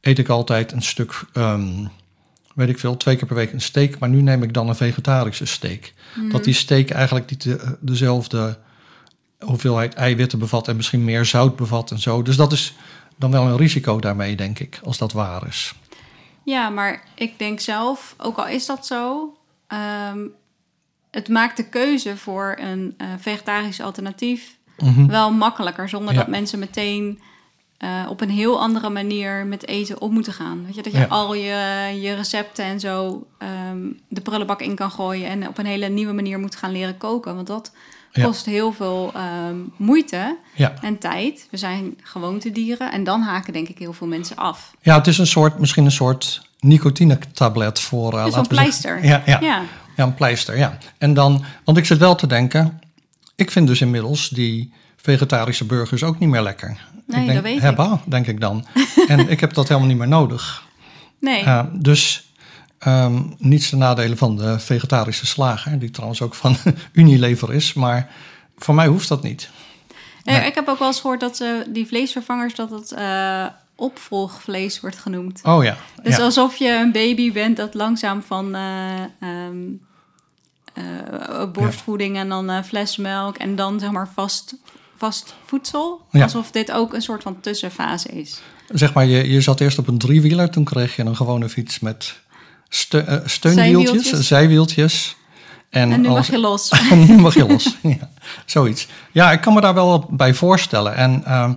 [0.00, 1.68] eet ik altijd een stuk, ehm,
[2.54, 4.74] weet ik veel, twee keer per week een steak, maar nu neem ik dan een
[4.76, 5.92] vegetarische steak.
[6.16, 6.28] Mhm.
[6.30, 8.58] Dat die steak eigenlijk niet de- dezelfde
[9.38, 12.22] hoeveelheid eiwitten bevat en misschien meer zout bevat en zo.
[12.22, 12.74] Dus dat is
[13.18, 15.74] dan wel een risico daarmee, denk ik, als dat waar is.
[16.46, 19.34] Ja, maar ik denk zelf, ook al is dat zo,
[19.66, 20.18] ehm,
[21.10, 25.06] het maakt de keuze voor een eh, vegetarisch alternatief Mhm.
[25.06, 26.18] wel makkelijker, zonder Ja.
[26.18, 27.20] dat mensen meteen
[27.78, 30.64] eh, op een heel andere manier met eten op moeten gaan.
[30.66, 31.06] Weet je, dat je Ja.
[31.06, 35.66] al je, je recepten en zo ehm, de prullenbak in kan gooien en op een
[35.66, 37.34] hele nieuwe manier moet gaan leren koken.
[37.34, 37.72] Want dat
[38.12, 38.24] Ja.
[38.24, 40.74] kost heel veel ehm, moeite Ja.
[40.80, 41.48] en tijd.
[41.50, 44.74] We zijn gewoontedieren en dan haken denk ik heel veel mensen af.
[44.80, 48.12] ja, het is een soort, misschien een soort nicotine-tablet voor...
[48.14, 49.04] uh, wel een pleister.
[49.04, 49.38] Ja, ja.
[49.40, 49.62] ja.
[49.96, 50.78] Ja, een pleister, ja.
[50.98, 52.80] En dan, want ik zit wel te denken,
[53.34, 56.68] ik vind dus inmiddels die vegetarische burgers ook niet meer lekker.
[57.06, 57.62] Nee, ik denk, dat weet ik.
[57.62, 58.66] hebba, denk ik dan.
[59.08, 60.64] en ik heb dat helemaal niet meer nodig.
[61.20, 61.44] Nee.
[61.44, 62.25] Uh, dus
[62.86, 66.56] ehm, niets te nadelen van de vegetarische slager, die trouwens ook van
[66.92, 68.10] Unilever is, maar
[68.56, 69.50] voor mij hoeft dat niet.
[70.24, 70.46] Nee.
[70.46, 74.98] Ik heb ook wel eens gehoord dat ze die vleesvervangers dat het eh, opvolgvlees wordt
[74.98, 75.40] genoemd.
[75.44, 76.22] Oh ja, Dus ja.
[76.22, 79.56] alsof je een baby bent dat langzaam van eh, ehm,
[80.74, 84.56] eh, borstvoeding en dan eh flesmelk en dan zeg maar vast,
[84.96, 86.06] vast voedsel.
[86.10, 86.22] Ja.
[86.22, 88.40] Alsof dit ook een soort van tussenfase is.
[88.68, 91.78] zeg maar, je, je zat eerst op een driewieler, toen kreeg je een gewone fiets
[91.78, 92.24] met
[92.68, 94.26] ste- eh, steunwieltjes, Zijwieltjes.
[94.26, 95.16] zijwieltjes.
[95.70, 96.68] En, En, nu als- mag je los.
[96.90, 97.76] En nu mag je los.
[97.82, 98.10] ja,
[98.46, 98.88] zoiets.
[99.12, 100.94] Ja, ik kan me daar wel bij voorstellen.
[100.94, 101.52] En ehm,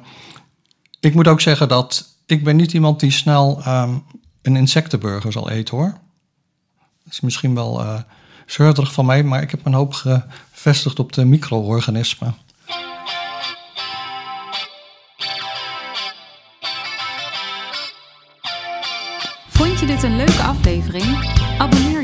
[1.00, 3.94] ik moet ook zeggen dat ik ben niet iemand die snel ehm,
[4.42, 5.98] een insectenburger zal eten hoor.
[7.04, 8.00] Dat is misschien wel eh
[8.46, 12.36] zeurderig van mij, maar ik heb mijn hoop gevestigd op de micro-organismen.
[19.80, 21.06] Vond je dit een leuke aflevering?
[21.58, 21.99] Abonneer